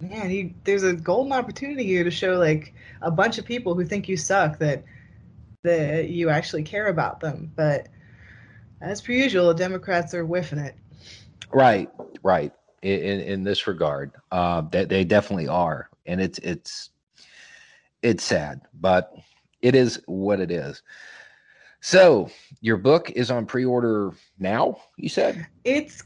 man, 0.00 0.30
you, 0.30 0.54
there's 0.64 0.82
a 0.82 0.92
golden 0.92 1.32
opportunity 1.32 1.84
here 1.84 2.04
to 2.04 2.10
show 2.10 2.36
like 2.38 2.74
a 3.02 3.10
bunch 3.10 3.38
of 3.38 3.44
people 3.44 3.74
who 3.74 3.84
think 3.84 4.08
you 4.08 4.16
suck 4.16 4.58
that 4.58 4.84
that 5.62 6.08
you 6.08 6.30
actually 6.30 6.62
care 6.62 6.86
about 6.86 7.20
them. 7.20 7.52
But 7.54 7.88
as 8.80 9.00
per 9.00 9.12
usual, 9.12 9.48
the 9.48 9.54
Democrats 9.54 10.14
are 10.14 10.24
whiffing 10.24 10.58
it. 10.58 10.74
Right, 11.52 11.90
right. 12.22 12.52
In 12.82 13.20
in 13.20 13.44
this 13.44 13.66
regard, 13.66 14.12
uh, 14.32 14.62
that 14.72 14.88
they 14.88 15.04
definitely 15.04 15.48
are, 15.48 15.90
and 16.06 16.18
it's 16.18 16.38
it's 16.38 16.90
it's 18.02 18.24
sad, 18.24 18.62
but 18.80 19.14
it 19.60 19.74
is 19.74 20.00
what 20.06 20.40
it 20.40 20.50
is. 20.50 20.82
So 21.80 22.30
your 22.60 22.76
book 22.76 23.10
is 23.10 23.30
on 23.30 23.46
pre-order 23.46 24.12
now. 24.38 24.80
You 24.96 25.08
said 25.08 25.46
it's 25.64 26.02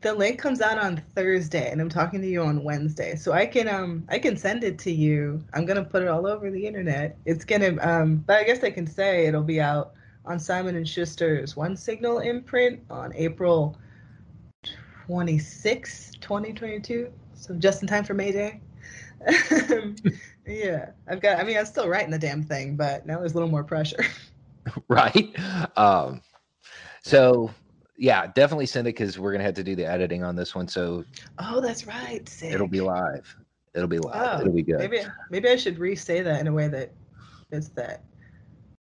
the 0.00 0.14
link 0.14 0.38
comes 0.38 0.60
out 0.60 0.78
on 0.78 1.02
Thursday, 1.16 1.70
and 1.72 1.80
I'm 1.80 1.88
talking 1.88 2.20
to 2.20 2.28
you 2.28 2.42
on 2.42 2.62
Wednesday, 2.62 3.16
so 3.16 3.32
I 3.32 3.46
can 3.46 3.66
um 3.68 4.04
I 4.08 4.18
can 4.18 4.36
send 4.36 4.62
it 4.62 4.78
to 4.80 4.92
you. 4.92 5.44
I'm 5.54 5.66
gonna 5.66 5.84
put 5.84 6.02
it 6.02 6.08
all 6.08 6.26
over 6.26 6.50
the 6.50 6.64
internet. 6.64 7.18
It's 7.24 7.44
gonna 7.44 7.76
um, 7.80 8.18
but 8.26 8.38
I 8.38 8.44
guess 8.44 8.62
I 8.62 8.70
can 8.70 8.86
say 8.86 9.26
it'll 9.26 9.42
be 9.42 9.60
out 9.60 9.92
on 10.24 10.38
Simon 10.38 10.76
and 10.76 10.86
Schuster's 10.86 11.56
One 11.56 11.76
Signal 11.76 12.20
imprint 12.20 12.80
on 12.90 13.12
April 13.14 13.76
26, 15.06 16.12
2022. 16.20 17.10
So 17.34 17.54
just 17.54 17.82
in 17.82 17.88
time 17.88 18.04
for 18.04 18.14
May 18.14 18.30
Day. 18.30 18.60
yeah, 20.46 20.90
I've 21.08 21.20
got. 21.20 21.40
I 21.40 21.44
mean, 21.44 21.56
I'm 21.56 21.66
still 21.66 21.88
writing 21.88 22.10
the 22.10 22.18
damn 22.18 22.42
thing, 22.42 22.76
but 22.76 23.04
now 23.04 23.18
there's 23.18 23.32
a 23.32 23.34
little 23.34 23.50
more 23.50 23.64
pressure. 23.64 24.04
right. 24.88 25.34
Um. 25.76 26.22
So 27.02 27.50
yeah, 27.96 28.26
definitely 28.28 28.66
send 28.66 28.86
it 28.86 28.94
because 28.94 29.18
we're 29.18 29.32
gonna 29.32 29.44
have 29.44 29.54
to 29.54 29.64
do 29.64 29.74
the 29.74 29.84
editing 29.84 30.22
on 30.22 30.36
this 30.36 30.54
one. 30.54 30.68
So 30.68 31.04
oh, 31.38 31.60
that's 31.60 31.86
right. 31.86 32.26
Sick. 32.28 32.52
It'll 32.52 32.68
be 32.68 32.80
live. 32.80 33.34
It'll 33.74 33.88
be 33.88 33.98
live. 33.98 34.14
Oh, 34.14 34.40
It'll 34.40 34.52
be 34.52 34.62
good. 34.62 34.78
Maybe 34.78 35.00
maybe 35.30 35.48
I 35.48 35.56
should 35.56 35.78
re-say 35.78 36.22
that 36.22 36.40
in 36.40 36.46
a 36.46 36.52
way 36.52 36.68
that 36.68 36.92
is 37.50 37.70
that. 37.70 38.04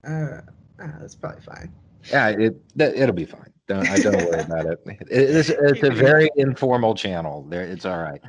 Uh, 0.08 0.42
uh, 0.82 1.00
that's 1.00 1.16
probably 1.16 1.42
fine. 1.42 1.74
Yeah, 2.12 2.30
it 2.30 2.56
it'll 2.78 3.14
be 3.14 3.26
fine. 3.26 3.52
Don't 3.68 3.88
I 3.90 3.98
don't 4.00 4.16
worry 4.16 4.42
about 4.42 4.66
it. 4.86 5.08
It's 5.10 5.50
it's 5.50 5.84
a 5.84 5.92
very 5.92 6.30
informal 6.36 6.96
channel. 6.96 7.46
There, 7.50 7.64
it's 7.64 7.86
all 7.86 8.00
right. 8.00 8.22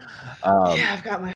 Um, 0.42 0.76
yeah, 0.76 0.94
I've 0.96 1.04
got 1.04 1.22
my 1.22 1.32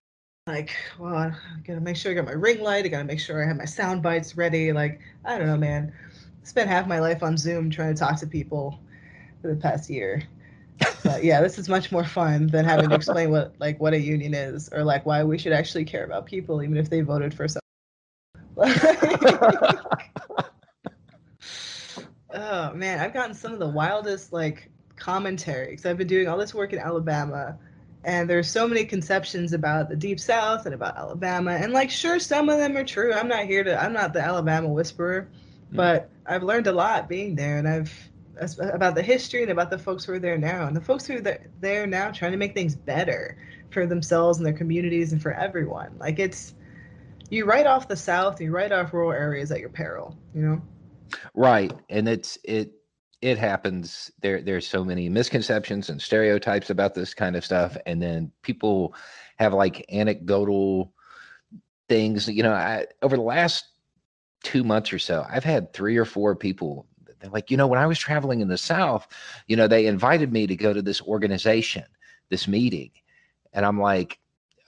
like, 0.47 0.77
well, 0.99 1.15
I 1.15 1.33
gotta 1.67 1.81
make 1.81 1.97
sure 1.97 2.13
I 2.13 2.15
got 2.15 2.27
my 2.27 2.33
ring 2.33 2.61
light. 2.61 2.85
I 2.85 2.89
gotta 2.89 3.05
make 3.05 3.19
sure 3.19 3.43
I 3.43 3.49
have 3.49 3.57
my 3.57 3.65
sound 3.65 4.03
bites 4.03 4.37
ready. 4.37 4.73
Like, 4.73 5.01
I 5.25 5.39
don't 5.39 5.47
know, 5.47 5.57
man. 5.57 5.91
I 6.13 6.47
spent 6.47 6.69
half 6.69 6.87
my 6.87 6.99
life 6.99 7.23
on 7.23 7.39
Zoom 7.39 7.71
trying 7.71 7.95
to 7.95 7.99
talk 7.99 8.21
to 8.21 8.27
people 8.27 8.79
for 9.41 9.49
the 9.49 9.57
past 9.57 9.89
year. 9.89 10.23
But 11.03 11.25
yeah, 11.25 11.41
this 11.41 11.59
is 11.59 11.71
much 11.71 11.91
more 11.91 12.05
fun 12.05 12.49
than 12.49 12.67
having 12.67 12.91
to 12.91 12.95
explain 12.95 13.31
what 13.31 13.55
like 13.59 13.81
what 13.81 13.95
a 13.95 13.99
union 13.99 14.35
is 14.35 14.69
or 14.69 14.85
like 14.85 15.07
why 15.07 15.25
we 15.25 15.39
should 15.39 15.55
actually 15.55 15.87
care 15.87 16.05
about 16.05 16.27
people 16.27 16.63
even 16.63 16.77
if 16.77 16.91
they 16.91 17.01
voted 17.01 17.33
for 17.33 17.49
some. 17.49 17.63
oh 22.35 22.75
man, 22.75 23.01
I've 23.01 23.15
gotten 23.15 23.35
some 23.35 23.55
of 23.55 23.61
the 23.61 23.69
wildest 23.69 24.31
like 24.31 24.71
commentary 24.97 25.71
because 25.71 25.87
I've 25.87 25.97
been 25.97 26.07
doing 26.07 26.29
all 26.29 26.37
this 26.37 26.53
work 26.53 26.75
in 26.75 26.79
Alabama 26.79 27.59
and 28.05 28.29
there's 28.29 28.51
so 28.51 28.69
many 28.69 28.85
conceptions 28.85 29.53
about 29.53 29.89
the 29.89 29.97
deep 29.97 30.21
south 30.21 30.67
and 30.67 30.75
about 30.75 30.97
alabama. 30.97 31.53
And 31.53 31.73
like 31.73 31.91
sure 31.91 32.19
some 32.19 32.49
of 32.49 32.59
them 32.59 32.77
are 32.77 32.85
true. 32.85 33.13
I'm 33.13 33.29
not 33.29 33.45
here 33.45 33.65
to 33.65 33.83
i'm 33.83 33.93
not 33.93 34.13
the 34.13 34.21
alabama 34.21 34.69
whisperer 34.69 35.29
mm. 35.73 35.77
but 35.77 36.11
i've 36.27 36.43
learned 36.43 36.67
a 36.67 36.73
lot 36.73 37.09
being 37.09 37.35
there. 37.35 37.59
And 37.59 37.69
i've 37.69 37.93
about 38.61 38.97
the 38.97 39.03
history 39.03 39.43
and 39.43 39.53
about 39.53 39.71
the 39.71 39.79
folks 39.79 40.05
who 40.05 40.13
are 40.13 40.19
there 40.19 40.37
now. 40.37 40.67
And 40.67 40.77
the 40.77 40.81
folks 40.81 41.07
who 41.07 41.19
are 41.19 41.39
there 41.61 41.87
now 41.87 42.11
trying 42.11 42.33
to 42.33 42.37
make 42.37 42.53
things 42.53 42.75
better 42.75 43.39
for 43.71 43.87
themselves 43.87 44.39
and 44.39 44.47
their 44.47 44.53
communities 44.53 45.13
and 45.13 45.23
for 45.23 45.33
everyone. 45.33 45.97
Like 45.99 46.19
it's 46.19 46.55
you 47.31 47.45
write 47.45 47.67
off 47.67 47.89
the 47.89 47.97
south 47.97 48.41
you 48.41 48.51
write 48.51 48.73
off 48.73 48.93
rural 48.93 49.13
areas 49.13 49.51
at 49.51 49.61
your 49.61 49.71
peril 49.71 50.17
you 50.35 50.43
know? 50.43 50.63
Right. 51.35 51.73
And 51.89 52.09
it's 52.09 52.39
it 52.45 52.73
it 53.25 53.39
happens 53.39 54.11
there 54.21 54.43
there's 54.43 54.67
so 54.67 54.85
many 54.85 55.09
misconceptions 55.09 55.89
and 55.89 56.01
stereotypes 56.01 56.71
about 56.71 56.95
this 56.95 57.15
kind 57.15 57.37
of 57.37 57.45
stuff 57.45 57.77
and 57.87 58.03
then 58.03 58.31
people 58.43 58.95
have 59.37 59.55
like 59.55 59.85
anecdotal 59.91 60.93
things 61.89 62.29
you 62.29 62.43
know 62.43 62.53
I, 62.53 62.87
over 63.03 63.17
the 63.17 63.23
last 63.23 63.65
two 64.43 64.63
months 64.63 64.93
or 64.93 64.99
so 64.99 65.27
i've 65.29 65.45
had 65.45 65.73
three 65.73 65.97
or 65.97 66.05
four 66.05 66.37
people 66.37 66.87
they're 67.25 67.33
like, 67.33 67.51
you 67.51 67.57
know, 67.57 67.67
when 67.67 67.79
I 67.79 67.87
was 67.87 67.99
traveling 67.99 68.43
in 68.43 68.49
the 68.49 68.59
South, 68.59 69.09
you 69.47 69.57
know, 69.57 69.67
they 69.67 69.87
invited 69.87 70.31
me 70.31 70.47
to 70.47 70.57
go 70.57 70.75
to 70.75 70.83
this 70.83 71.01
organization, 71.01 71.85
this 72.29 72.47
meeting. 72.47 72.91
And 73.55 73.65
I'm 73.65 73.81
like, 73.81 74.19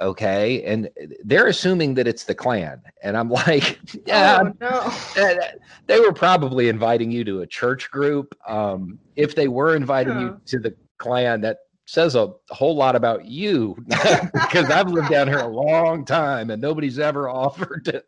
okay. 0.00 0.62
And 0.64 0.88
they're 1.24 1.46
assuming 1.46 1.94
that 1.94 2.06
it's 2.06 2.24
the 2.24 2.34
Klan. 2.34 2.82
And 3.02 3.16
I'm 3.16 3.30
like, 3.46 3.78
yeah, 4.06 4.42
oh, 4.42 4.52
no. 4.60 5.50
they 5.86 6.00
were 6.00 6.12
probably 6.12 6.68
inviting 6.68 7.10
you 7.10 7.24
to 7.24 7.40
a 7.40 7.46
church 7.46 7.90
group. 7.90 8.36
Um, 8.46 8.98
if 9.16 9.34
they 9.34 9.48
were 9.48 9.74
inviting 9.76 10.14
yeah. 10.14 10.20
you 10.20 10.40
to 10.46 10.58
the 10.58 10.74
Klan, 10.98 11.40
that 11.42 11.58
says 11.86 12.16
a 12.16 12.32
whole 12.50 12.74
lot 12.74 12.96
about 12.96 13.24
you 13.24 13.76
because 13.86 14.70
I've 14.70 14.88
lived 14.88 15.08
down 15.08 15.28
here 15.28 15.38
a 15.38 15.46
long 15.46 16.04
time 16.04 16.50
and 16.50 16.60
nobody's 16.60 16.98
ever 16.98 17.28
offered 17.30 17.84
to, 17.86 18.04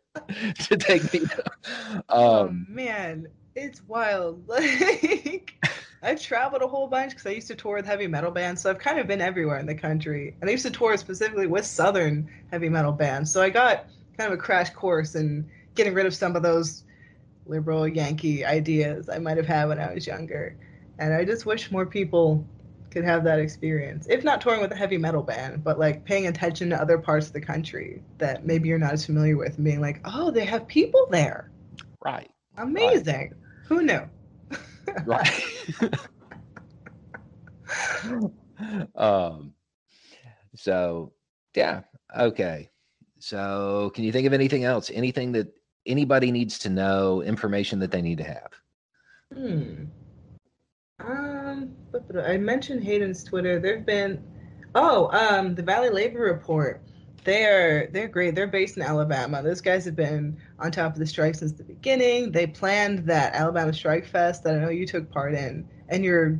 to 0.67 0.77
take 0.77 1.11
me. 1.13 1.19
To, 1.21 1.43
oh, 2.09 2.41
um, 2.41 2.67
oh 2.69 2.73
man, 2.73 3.27
it's 3.55 3.81
wild. 3.87 4.47
Like 4.47 5.53
I've 6.01 6.21
traveled 6.21 6.61
a 6.61 6.67
whole 6.67 6.87
bunch 6.87 7.11
because 7.11 7.25
I 7.25 7.31
used 7.31 7.47
to 7.47 7.55
tour 7.55 7.75
with 7.75 7.85
heavy 7.85 8.07
metal 8.07 8.31
bands, 8.31 8.61
so 8.61 8.69
I've 8.69 8.79
kind 8.79 8.99
of 8.99 9.07
been 9.07 9.21
everywhere 9.21 9.59
in 9.59 9.65
the 9.65 9.75
country. 9.75 10.35
And 10.41 10.49
I 10.49 10.53
used 10.53 10.65
to 10.65 10.71
tour 10.71 10.95
specifically 10.97 11.47
with 11.47 11.65
Southern 11.65 12.29
heavy 12.51 12.69
metal 12.69 12.91
bands, 12.91 13.31
so 13.31 13.41
I 13.41 13.49
got 13.49 13.85
kind 14.17 14.31
of 14.31 14.39
a 14.39 14.41
crash 14.41 14.69
course 14.71 15.15
in 15.15 15.49
getting 15.75 15.93
rid 15.93 16.05
of 16.05 16.13
some 16.13 16.35
of 16.35 16.43
those 16.43 16.83
liberal 17.45 17.87
Yankee 17.87 18.45
ideas 18.45 19.09
I 19.09 19.19
might 19.19 19.37
have 19.37 19.45
had 19.45 19.67
when 19.67 19.79
I 19.79 19.93
was 19.93 20.07
younger. 20.07 20.55
And 20.99 21.13
I 21.13 21.25
just 21.25 21.45
wish 21.45 21.71
more 21.71 21.85
people 21.85 22.45
could 22.91 23.03
have 23.03 23.23
that 23.23 23.39
experience. 23.39 24.07
If 24.09 24.23
not 24.23 24.41
touring 24.41 24.61
with 24.61 24.71
a 24.71 24.75
heavy 24.75 24.97
metal 24.97 25.23
band, 25.23 25.63
but 25.63 25.79
like 25.79 26.05
paying 26.05 26.27
attention 26.27 26.69
to 26.71 26.81
other 26.81 26.97
parts 26.97 27.27
of 27.27 27.33
the 27.33 27.41
country 27.41 28.01
that 28.17 28.45
maybe 28.45 28.67
you're 28.67 28.79
not 28.79 28.93
as 28.93 29.05
familiar 29.05 29.37
with 29.37 29.55
and 29.55 29.65
being 29.65 29.81
like, 29.81 30.01
oh, 30.05 30.31
they 30.31 30.45
have 30.45 30.67
people 30.67 31.07
there. 31.09 31.51
Right. 32.03 32.29
Amazing. 32.57 33.15
Right. 33.15 33.31
Who 33.67 33.83
knew? 33.83 34.01
Right. 35.05 35.43
um 38.95 39.53
so 40.55 41.13
yeah, 41.55 41.81
okay. 42.17 42.69
So 43.19 43.91
can 43.95 44.03
you 44.03 44.11
think 44.11 44.27
of 44.27 44.33
anything 44.33 44.63
else? 44.63 44.91
Anything 44.93 45.31
that 45.33 45.47
anybody 45.85 46.31
needs 46.31 46.59
to 46.59 46.69
know, 46.69 47.21
information 47.21 47.79
that 47.79 47.91
they 47.91 48.01
need 48.01 48.17
to 48.19 48.23
have? 48.23 48.51
Hmm. 49.33 49.85
Um, 50.99 51.75
I 52.25 52.37
mentioned 52.37 52.83
Haeden's 52.83 53.23
Twitter. 53.23 53.59
There've 53.59 53.85
been, 53.85 54.23
oh, 54.75 55.09
um, 55.11 55.55
the 55.55 55.63
Valley 55.63 55.89
Labor 55.89 56.19
Report 56.19 56.81
they 57.23 57.45
are 57.45 57.87
they're 57.91 58.07
great. 58.07 58.35
They're 58.35 58.47
based 58.47 58.77
in 58.77 58.83
Alabama. 58.83 59.41
Those 59.43 59.61
guys 59.61 59.85
have 59.85 59.95
been 59.95 60.37
on 60.59 60.71
top 60.71 60.93
of 60.93 60.99
the 60.99 61.07
strike 61.07 61.35
since 61.35 61.53
the 61.53 61.63
beginning. 61.63 62.31
They 62.31 62.47
planned 62.47 62.99
that 63.07 63.33
Alabama 63.33 63.73
Strike 63.73 64.05
Fest 64.05 64.43
that 64.43 64.55
I 64.55 64.59
know 64.59 64.69
you 64.69 64.85
took 64.85 65.11
part 65.11 65.33
in, 65.33 65.67
and 65.87 66.03
your 66.03 66.39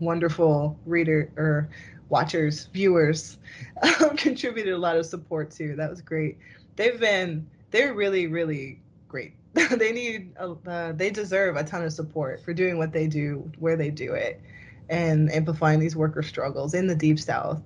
wonderful 0.00 0.78
reader 0.86 1.30
or 1.36 1.68
watchers, 2.08 2.66
viewers, 2.72 3.38
um, 4.00 4.16
contributed 4.16 4.72
a 4.72 4.78
lot 4.78 4.96
of 4.96 5.06
support 5.06 5.50
too. 5.50 5.76
That 5.76 5.90
was 5.90 6.00
great. 6.00 6.38
They've 6.76 6.98
been 6.98 7.48
they're 7.70 7.94
really 7.94 8.26
really 8.26 8.80
great. 9.08 9.34
they 9.52 9.92
need 9.92 10.32
uh, 10.38 10.92
they 10.92 11.10
deserve 11.10 11.56
a 11.56 11.64
ton 11.64 11.82
of 11.82 11.92
support 11.92 12.44
for 12.44 12.52
doing 12.52 12.78
what 12.78 12.92
they 12.92 13.06
do 13.06 13.50
where 13.58 13.76
they 13.76 13.90
do 13.90 14.14
it 14.14 14.40
and 14.88 15.32
amplifying 15.32 15.80
these 15.80 15.96
worker 15.96 16.22
struggles 16.22 16.74
in 16.74 16.86
the 16.86 16.94
deep 16.94 17.18
south 17.18 17.62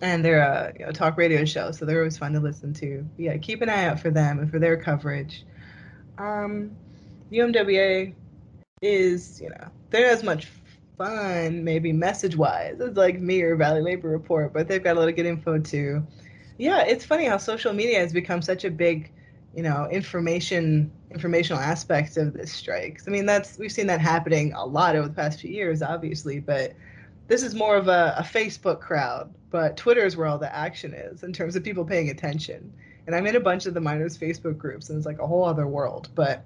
and 0.00 0.24
they're 0.24 0.40
a 0.40 0.72
you 0.78 0.86
know, 0.86 0.92
talk 0.92 1.16
radio 1.16 1.44
show, 1.44 1.70
so 1.72 1.84
they're 1.84 1.98
always 1.98 2.18
fun 2.18 2.32
to 2.32 2.40
listen 2.40 2.72
to. 2.74 3.06
Yeah, 3.16 3.36
keep 3.36 3.62
an 3.62 3.68
eye 3.68 3.86
out 3.86 4.00
for 4.00 4.10
them 4.10 4.38
and 4.38 4.50
for 4.50 4.58
their 4.58 4.76
coverage. 4.76 5.44
Um, 6.18 6.76
UMWA 7.32 8.14
is, 8.82 9.40
you 9.40 9.50
know, 9.50 9.68
they're 9.90 10.10
as 10.10 10.22
much 10.22 10.48
fun, 10.98 11.64
maybe 11.64 11.92
message 11.92 12.36
wise, 12.36 12.80
as 12.80 12.96
like 12.96 13.20
me 13.20 13.42
or 13.42 13.56
Valley 13.56 13.82
Labor 13.82 14.08
Report, 14.08 14.52
but 14.52 14.68
they've 14.68 14.82
got 14.82 14.96
a 14.96 15.00
lot 15.00 15.08
of 15.08 15.16
good 15.16 15.26
info 15.26 15.58
too. 15.58 16.06
Yeah, 16.58 16.82
it's 16.84 17.04
funny 17.04 17.26
how 17.26 17.36
social 17.36 17.72
media 17.72 17.98
has 17.98 18.12
become 18.12 18.40
such 18.40 18.64
a 18.64 18.70
big, 18.70 19.12
you 19.54 19.62
know, 19.62 19.88
information 19.90 20.90
informational 21.10 21.62
aspect 21.62 22.16
of 22.16 22.32
this 22.32 22.52
strikes. 22.52 23.06
I 23.06 23.10
mean, 23.10 23.26
that's 23.26 23.58
we've 23.58 23.72
seen 23.72 23.86
that 23.88 24.00
happening 24.00 24.52
a 24.54 24.64
lot 24.64 24.96
over 24.96 25.08
the 25.08 25.14
past 25.14 25.40
few 25.40 25.50
years, 25.50 25.82
obviously, 25.82 26.40
but 26.40 26.72
this 27.28 27.42
is 27.42 27.54
more 27.54 27.76
of 27.76 27.88
a, 27.88 28.14
a 28.18 28.22
Facebook 28.22 28.80
crowd. 28.80 29.32
But 29.50 29.76
Twitter 29.76 30.04
is 30.04 30.16
where 30.16 30.26
all 30.26 30.38
the 30.38 30.54
action 30.54 30.92
is 30.92 31.22
in 31.22 31.32
terms 31.32 31.56
of 31.56 31.64
people 31.64 31.84
paying 31.84 32.10
attention. 32.10 32.72
And 33.06 33.14
I'm 33.14 33.26
in 33.26 33.36
a 33.36 33.40
bunch 33.40 33.66
of 33.66 33.74
the 33.74 33.80
miners 33.80 34.18
Facebook 34.18 34.58
groups, 34.58 34.90
and 34.90 34.96
it's 34.96 35.06
like 35.06 35.20
a 35.20 35.26
whole 35.26 35.44
other 35.44 35.66
world. 35.66 36.08
But 36.14 36.44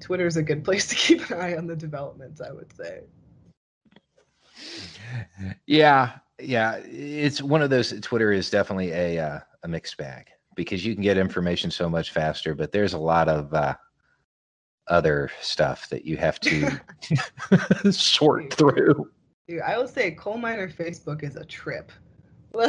Twitter 0.00 0.26
is 0.26 0.36
a 0.36 0.42
good 0.42 0.64
place 0.68 0.86
to 0.88 0.94
keep 0.94 1.28
an 1.30 1.38
eye 1.38 1.56
on 1.56 1.66
the 1.66 1.76
developments, 1.76 2.40
I 2.40 2.52
would 2.52 2.72
say. 2.76 3.00
Yeah, 5.66 6.18
yeah, 6.40 6.76
it's 6.84 7.42
one 7.42 7.62
of 7.62 7.70
those. 7.70 7.98
Twitter 8.00 8.32
is 8.32 8.50
definitely 8.50 8.92
a 8.92 9.18
uh, 9.18 9.40
a 9.64 9.68
mixed 9.68 9.96
bag 9.96 10.26
because 10.54 10.84
you 10.84 10.94
can 10.94 11.02
get 11.02 11.16
information 11.16 11.70
so 11.70 11.88
much 11.88 12.10
faster, 12.10 12.54
but 12.54 12.72
there's 12.72 12.92
a 12.92 12.98
lot 12.98 13.28
of 13.28 13.52
uh, 13.54 13.74
other 14.88 15.30
stuff 15.40 15.88
that 15.88 16.04
you 16.04 16.16
have 16.16 16.38
to 16.40 16.80
sort 17.92 18.52
through. 18.54 19.10
Dude, 19.48 19.60
I 19.60 19.76
will 19.76 19.88
say 19.88 20.12
coal 20.12 20.38
miner 20.38 20.68
Facebook 20.68 21.22
is 21.22 21.36
a 21.36 21.44
trip. 21.44 21.92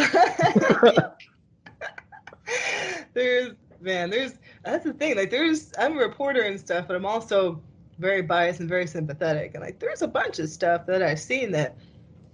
there's 3.13 3.53
man, 3.79 4.09
there's 4.09 4.33
that's 4.63 4.83
the 4.83 4.93
thing. 4.93 5.15
Like 5.15 5.29
there's 5.29 5.71
I'm 5.77 5.97
a 5.97 6.01
reporter 6.01 6.41
and 6.41 6.59
stuff, 6.59 6.87
but 6.87 6.95
I'm 6.95 7.05
also 7.05 7.61
very 7.99 8.21
biased 8.21 8.59
and 8.59 8.67
very 8.67 8.87
sympathetic. 8.87 9.53
And 9.53 9.63
like 9.63 9.79
there's 9.79 10.01
a 10.01 10.07
bunch 10.07 10.39
of 10.39 10.49
stuff 10.49 10.85
that 10.87 11.03
I've 11.03 11.19
seen 11.19 11.51
that 11.51 11.77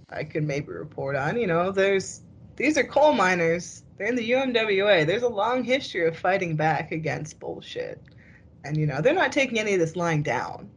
I 0.09 0.23
could 0.23 0.43
maybe 0.43 0.67
report 0.67 1.15
on. 1.15 1.37
You 1.37 1.47
know, 1.47 1.71
there's 1.71 2.21
these 2.55 2.77
are 2.77 2.83
coal 2.83 3.13
miners. 3.13 3.83
They're 3.97 4.07
in 4.07 4.15
the 4.15 4.31
UMWA. 4.31 5.05
There's 5.05 5.23
a 5.23 5.29
long 5.29 5.63
history 5.63 6.07
of 6.07 6.17
fighting 6.17 6.55
back 6.55 6.91
against 6.91 7.39
bullshit. 7.39 8.01
And 8.63 8.77
you 8.77 8.85
know, 8.85 9.01
they're 9.01 9.13
not 9.13 9.31
taking 9.31 9.59
any 9.59 9.73
of 9.73 9.79
this 9.79 9.95
lying 9.95 10.23
down. 10.23 10.69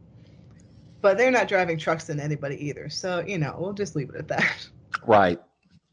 But 1.03 1.17
they're 1.17 1.31
not 1.31 1.49
driving 1.49 1.77
trucks 1.77 2.09
in 2.09 2.17
anybody 2.17 2.55
either. 2.65 2.87
So, 2.87 3.19
you 3.27 3.37
know, 3.37 3.57
we'll 3.59 3.73
just 3.73 3.93
leave 3.93 4.09
it 4.09 4.15
at 4.15 4.27
that. 4.29 4.67
Right. 5.07 5.41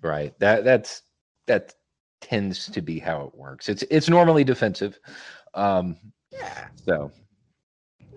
Right. 0.03 0.38
That 0.40 0.62
that's 0.62 1.03
that 1.46 1.75
tends 2.20 2.66
to 2.66 2.83
be 2.83 3.01
how 3.01 3.23
it 3.23 3.35
works. 3.35 3.68
It's 3.68 3.83
it's 3.90 4.09
normally 4.09 4.44
defensive. 4.44 5.01
Um 5.55 5.96
yeah. 6.31 6.68
So 6.85 7.11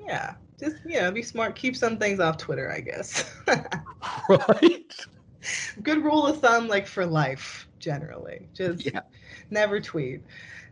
yeah. 0.06 0.36
Just 0.60 0.75
you 0.86 1.01
know, 1.01 1.10
be 1.10 1.23
smart, 1.23 1.56
keep 1.56 1.75
some 1.75 1.97
things 1.97 2.19
off 2.19 2.38
Twitter, 2.38 2.69
I 2.69 2.82
guess. 2.82 3.34
right. 4.29 4.93
Good 5.82 6.03
rule 6.03 6.27
of 6.27 6.41
thumb 6.41 6.67
like 6.67 6.86
for 6.86 7.06
life, 7.06 7.67
generally. 7.79 8.49
Just 8.53 8.86
yeah. 8.86 9.01
never 9.49 9.79
tweet. 9.79 10.21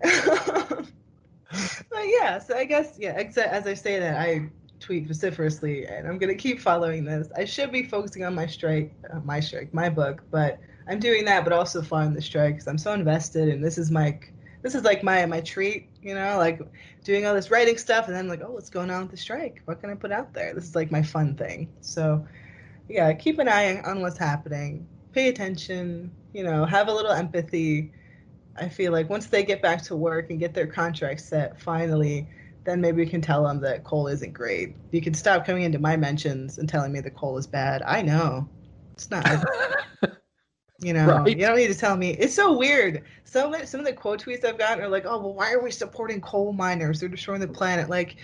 but 0.01 0.85
yeah, 2.05 2.37
so 2.37 2.55
I 2.57 2.65
guess 2.65 2.97
yeah, 2.99 3.17
Except 3.17 3.51
as 3.51 3.65
I 3.65 3.73
say 3.73 3.97
that 3.97 4.19
I 4.19 4.49
tweet 4.91 5.07
vociferously 5.07 5.85
and 5.87 6.05
I'm 6.05 6.17
gonna 6.17 6.35
keep 6.35 6.59
following 6.59 7.05
this. 7.05 7.29
I 7.37 7.45
should 7.45 7.71
be 7.71 7.83
focusing 7.83 8.25
on 8.25 8.35
my 8.35 8.45
strike, 8.45 8.93
uh, 9.09 9.21
my 9.23 9.39
strike, 9.39 9.73
my 9.73 9.87
book, 9.87 10.21
but 10.29 10.59
I'm 10.85 10.99
doing 10.99 11.23
that, 11.25 11.45
but 11.45 11.53
also 11.53 11.81
following 11.81 12.13
the 12.13 12.21
strike 12.21 12.55
because 12.55 12.67
I'm 12.67 12.77
so 12.77 12.91
invested, 12.91 13.47
and 13.47 13.63
this 13.63 13.77
is 13.77 13.89
my 13.89 14.19
this 14.63 14.75
is 14.75 14.83
like 14.83 15.01
my 15.01 15.25
my 15.27 15.39
treat, 15.39 15.87
you 16.01 16.13
know, 16.13 16.37
like 16.37 16.59
doing 17.05 17.25
all 17.25 17.33
this 17.33 17.49
writing 17.49 17.77
stuff, 17.77 18.07
and 18.07 18.15
then 18.15 18.27
like, 18.27 18.41
oh, 18.43 18.51
what's 18.51 18.69
going 18.69 18.89
on 18.89 19.03
with 19.03 19.11
the 19.11 19.17
strike? 19.17 19.61
What 19.63 19.79
can 19.79 19.89
I 19.89 19.95
put 19.95 20.11
out 20.11 20.33
there? 20.33 20.53
This 20.53 20.65
is 20.65 20.75
like 20.75 20.91
my 20.91 21.01
fun 21.01 21.35
thing. 21.37 21.69
So, 21.79 22.27
yeah, 22.89 23.13
keep 23.13 23.39
an 23.39 23.47
eye 23.47 23.79
on 23.83 24.01
what's 24.01 24.17
happening. 24.17 24.85
Pay 25.13 25.29
attention. 25.29 26.11
You 26.33 26.43
know, 26.43 26.65
have 26.65 26.89
a 26.89 26.93
little 26.93 27.13
empathy. 27.13 27.93
I 28.57 28.67
feel 28.67 28.91
like 28.91 29.09
once 29.09 29.27
they 29.27 29.45
get 29.45 29.61
back 29.61 29.81
to 29.83 29.95
work 29.95 30.31
and 30.31 30.37
get 30.37 30.53
their 30.53 30.67
contracts 30.67 31.23
set, 31.23 31.57
finally, 31.61 32.27
then 32.63 32.81
maybe 32.81 33.03
we 33.03 33.09
can 33.09 33.21
tell 33.21 33.43
them 33.43 33.59
that 33.61 33.83
coal 33.83 34.07
isn't 34.07 34.33
great. 34.33 34.75
You 34.91 35.01
can 35.01 35.13
stop 35.13 35.45
coming 35.45 35.63
into 35.63 35.79
my 35.79 35.97
mentions 35.97 36.57
and 36.57 36.69
telling 36.69 36.91
me 36.91 36.99
the 36.99 37.11
coal 37.11 37.37
is 37.37 37.47
bad. 37.47 37.81
I 37.81 38.01
know 38.01 38.47
it's 38.93 39.09
not. 39.09 39.45
You 40.83 40.93
know, 40.93 41.05
right. 41.05 41.27
you 41.27 41.45
don't 41.45 41.57
need 41.57 41.67
to 41.67 41.75
tell 41.75 41.95
me. 41.95 42.09
It's 42.09 42.33
so 42.33 42.57
weird. 42.57 43.03
Some 43.23 43.53
some 43.65 43.79
of 43.79 43.85
the 43.85 43.93
quote 43.93 44.23
tweets 44.23 44.43
I've 44.43 44.57
gotten 44.57 44.83
are 44.83 44.89
like, 44.89 45.05
"Oh, 45.05 45.19
well, 45.19 45.33
why 45.33 45.53
are 45.53 45.61
we 45.61 45.69
supporting 45.69 46.19
coal 46.21 46.53
miners? 46.53 46.99
They're 46.99 47.07
destroying 47.07 47.39
the 47.39 47.47
planet." 47.47 47.87
Like, 47.87 48.15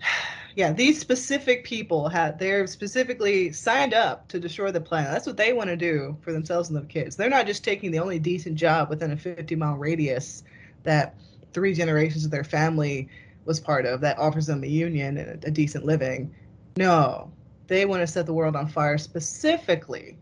yeah, 0.56 0.72
these 0.72 0.98
specific 0.98 1.64
people 1.64 2.08
had 2.08 2.38
they're 2.38 2.66
specifically 2.66 3.52
signed 3.52 3.92
up 3.92 4.26
to 4.28 4.40
destroy 4.40 4.70
the 4.70 4.80
planet. 4.80 5.10
That's 5.12 5.26
what 5.26 5.36
they 5.36 5.52
want 5.52 5.68
to 5.68 5.76
do 5.76 6.16
for 6.22 6.32
themselves 6.32 6.70
and 6.70 6.78
their 6.78 6.86
kids. 6.86 7.14
They're 7.14 7.28
not 7.28 7.46
just 7.46 7.62
taking 7.62 7.90
the 7.90 7.98
only 7.98 8.18
decent 8.18 8.56
job 8.56 8.88
within 8.88 9.12
a 9.12 9.16
50 9.16 9.54
mile 9.56 9.76
radius 9.76 10.44
that 10.84 11.14
three 11.52 11.74
generations 11.74 12.24
of 12.24 12.30
their 12.30 12.44
family 12.44 13.10
was 13.44 13.60
part 13.60 13.86
of 13.86 14.00
that 14.00 14.18
offers 14.18 14.46
them 14.46 14.62
a 14.64 14.66
union 14.66 15.16
and 15.16 15.44
a, 15.44 15.48
a 15.48 15.50
decent 15.50 15.84
living. 15.84 16.34
No, 16.76 17.30
they 17.66 17.84
want 17.84 18.00
to 18.00 18.06
set 18.06 18.26
the 18.26 18.32
world 18.32 18.56
on 18.56 18.68
fire 18.68 18.98
specifically 18.98 20.18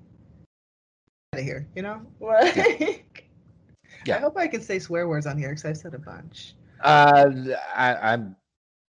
Out 1.34 1.40
of 1.40 1.44
here, 1.44 1.66
you 1.74 1.82
know? 1.82 2.00
Like, 2.20 3.28
yeah. 4.06 4.16
I 4.16 4.20
hope 4.20 4.38
I 4.38 4.46
can 4.46 4.62
say 4.62 4.78
swear 4.78 5.08
words 5.08 5.26
on 5.26 5.36
here 5.36 5.50
because 5.50 5.64
I've 5.64 5.76
said 5.76 5.94
a 5.94 5.98
bunch. 5.98 6.54
Uh, 6.82 7.30
I, 7.74 7.94
I'm. 7.94 8.36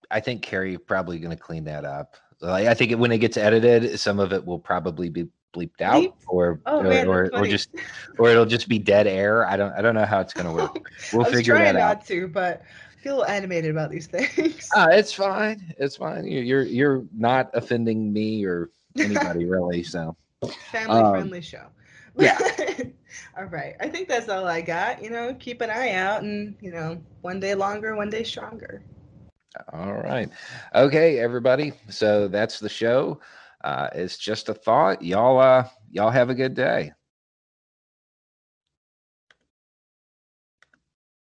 I 0.09 0.19
think 0.19 0.41
Carrie 0.41 0.77
probably 0.77 1.19
going 1.19 1.35
to 1.35 1.41
clean 1.41 1.65
that 1.65 1.83
up. 1.83 2.15
Like, 2.39 2.67
I 2.67 2.73
think 2.73 2.93
when 2.97 3.11
it 3.11 3.17
gets 3.19 3.37
edited, 3.37 3.99
some 3.99 4.19
of 4.19 4.31
it 4.31 4.45
will 4.45 4.59
probably 4.59 5.09
be 5.09 5.27
bleeped 5.53 5.81
out, 5.81 6.03
Bleep? 6.03 6.13
or 6.27 6.61
oh, 6.65 6.79
or, 6.79 6.83
man, 6.83 7.07
or, 7.07 7.29
or, 7.33 7.45
just 7.45 7.69
or 8.17 8.29
it'll 8.29 8.45
just 8.45 8.67
be 8.67 8.79
dead 8.79 9.07
air. 9.07 9.45
I 9.45 9.57
don't 9.57 9.73
I 9.73 9.81
don't 9.81 9.95
know 9.95 10.05
how 10.05 10.19
it's 10.19 10.33
going 10.33 10.47
to 10.47 10.53
work. 10.53 10.77
We'll 11.13 11.25
figure 11.25 11.55
that 11.55 11.75
out. 11.75 11.97
not 11.97 12.05
to, 12.07 12.27
but 12.27 12.61
I 12.61 12.90
feel 13.01 13.23
animated 13.23 13.71
about 13.71 13.89
these 13.89 14.07
things. 14.07 14.69
Uh, 14.75 14.87
it's 14.91 15.11
fine. 15.11 15.73
It's 15.77 15.97
fine. 15.97 16.25
You're 16.25 16.63
you're 16.63 17.03
not 17.15 17.49
offending 17.53 18.13
me 18.13 18.45
or 18.45 18.69
anybody 18.97 19.45
really. 19.45 19.83
So 19.83 20.15
family 20.71 21.01
um, 21.01 21.11
friendly 21.11 21.41
show. 21.41 21.67
Yeah. 22.17 22.37
all 23.37 23.45
right. 23.45 23.75
I 23.79 23.87
think 23.89 24.07
that's 24.07 24.29
all 24.29 24.45
I 24.47 24.61
got. 24.61 25.03
You 25.03 25.09
know, 25.09 25.33
keep 25.39 25.61
an 25.61 25.69
eye 25.69 25.93
out 25.93 26.23
and, 26.23 26.55
you 26.61 26.71
know, 26.71 27.01
one 27.21 27.39
day 27.39 27.55
longer, 27.55 27.95
one 27.95 28.09
day 28.09 28.23
stronger. 28.23 28.83
All 29.73 29.93
right. 29.93 30.29
Okay, 30.75 31.19
everybody. 31.19 31.73
So 31.89 32.27
that's 32.27 32.59
the 32.59 32.69
show. 32.69 33.19
Uh, 33.63 33.89
it's 33.93 34.17
just 34.17 34.49
a 34.49 34.53
thought. 34.53 35.01
Y'all 35.01 35.39
uh 35.39 35.67
y'all 35.91 36.09
have 36.09 36.29
a 36.29 36.35
good 36.35 36.53
day. 36.53 36.91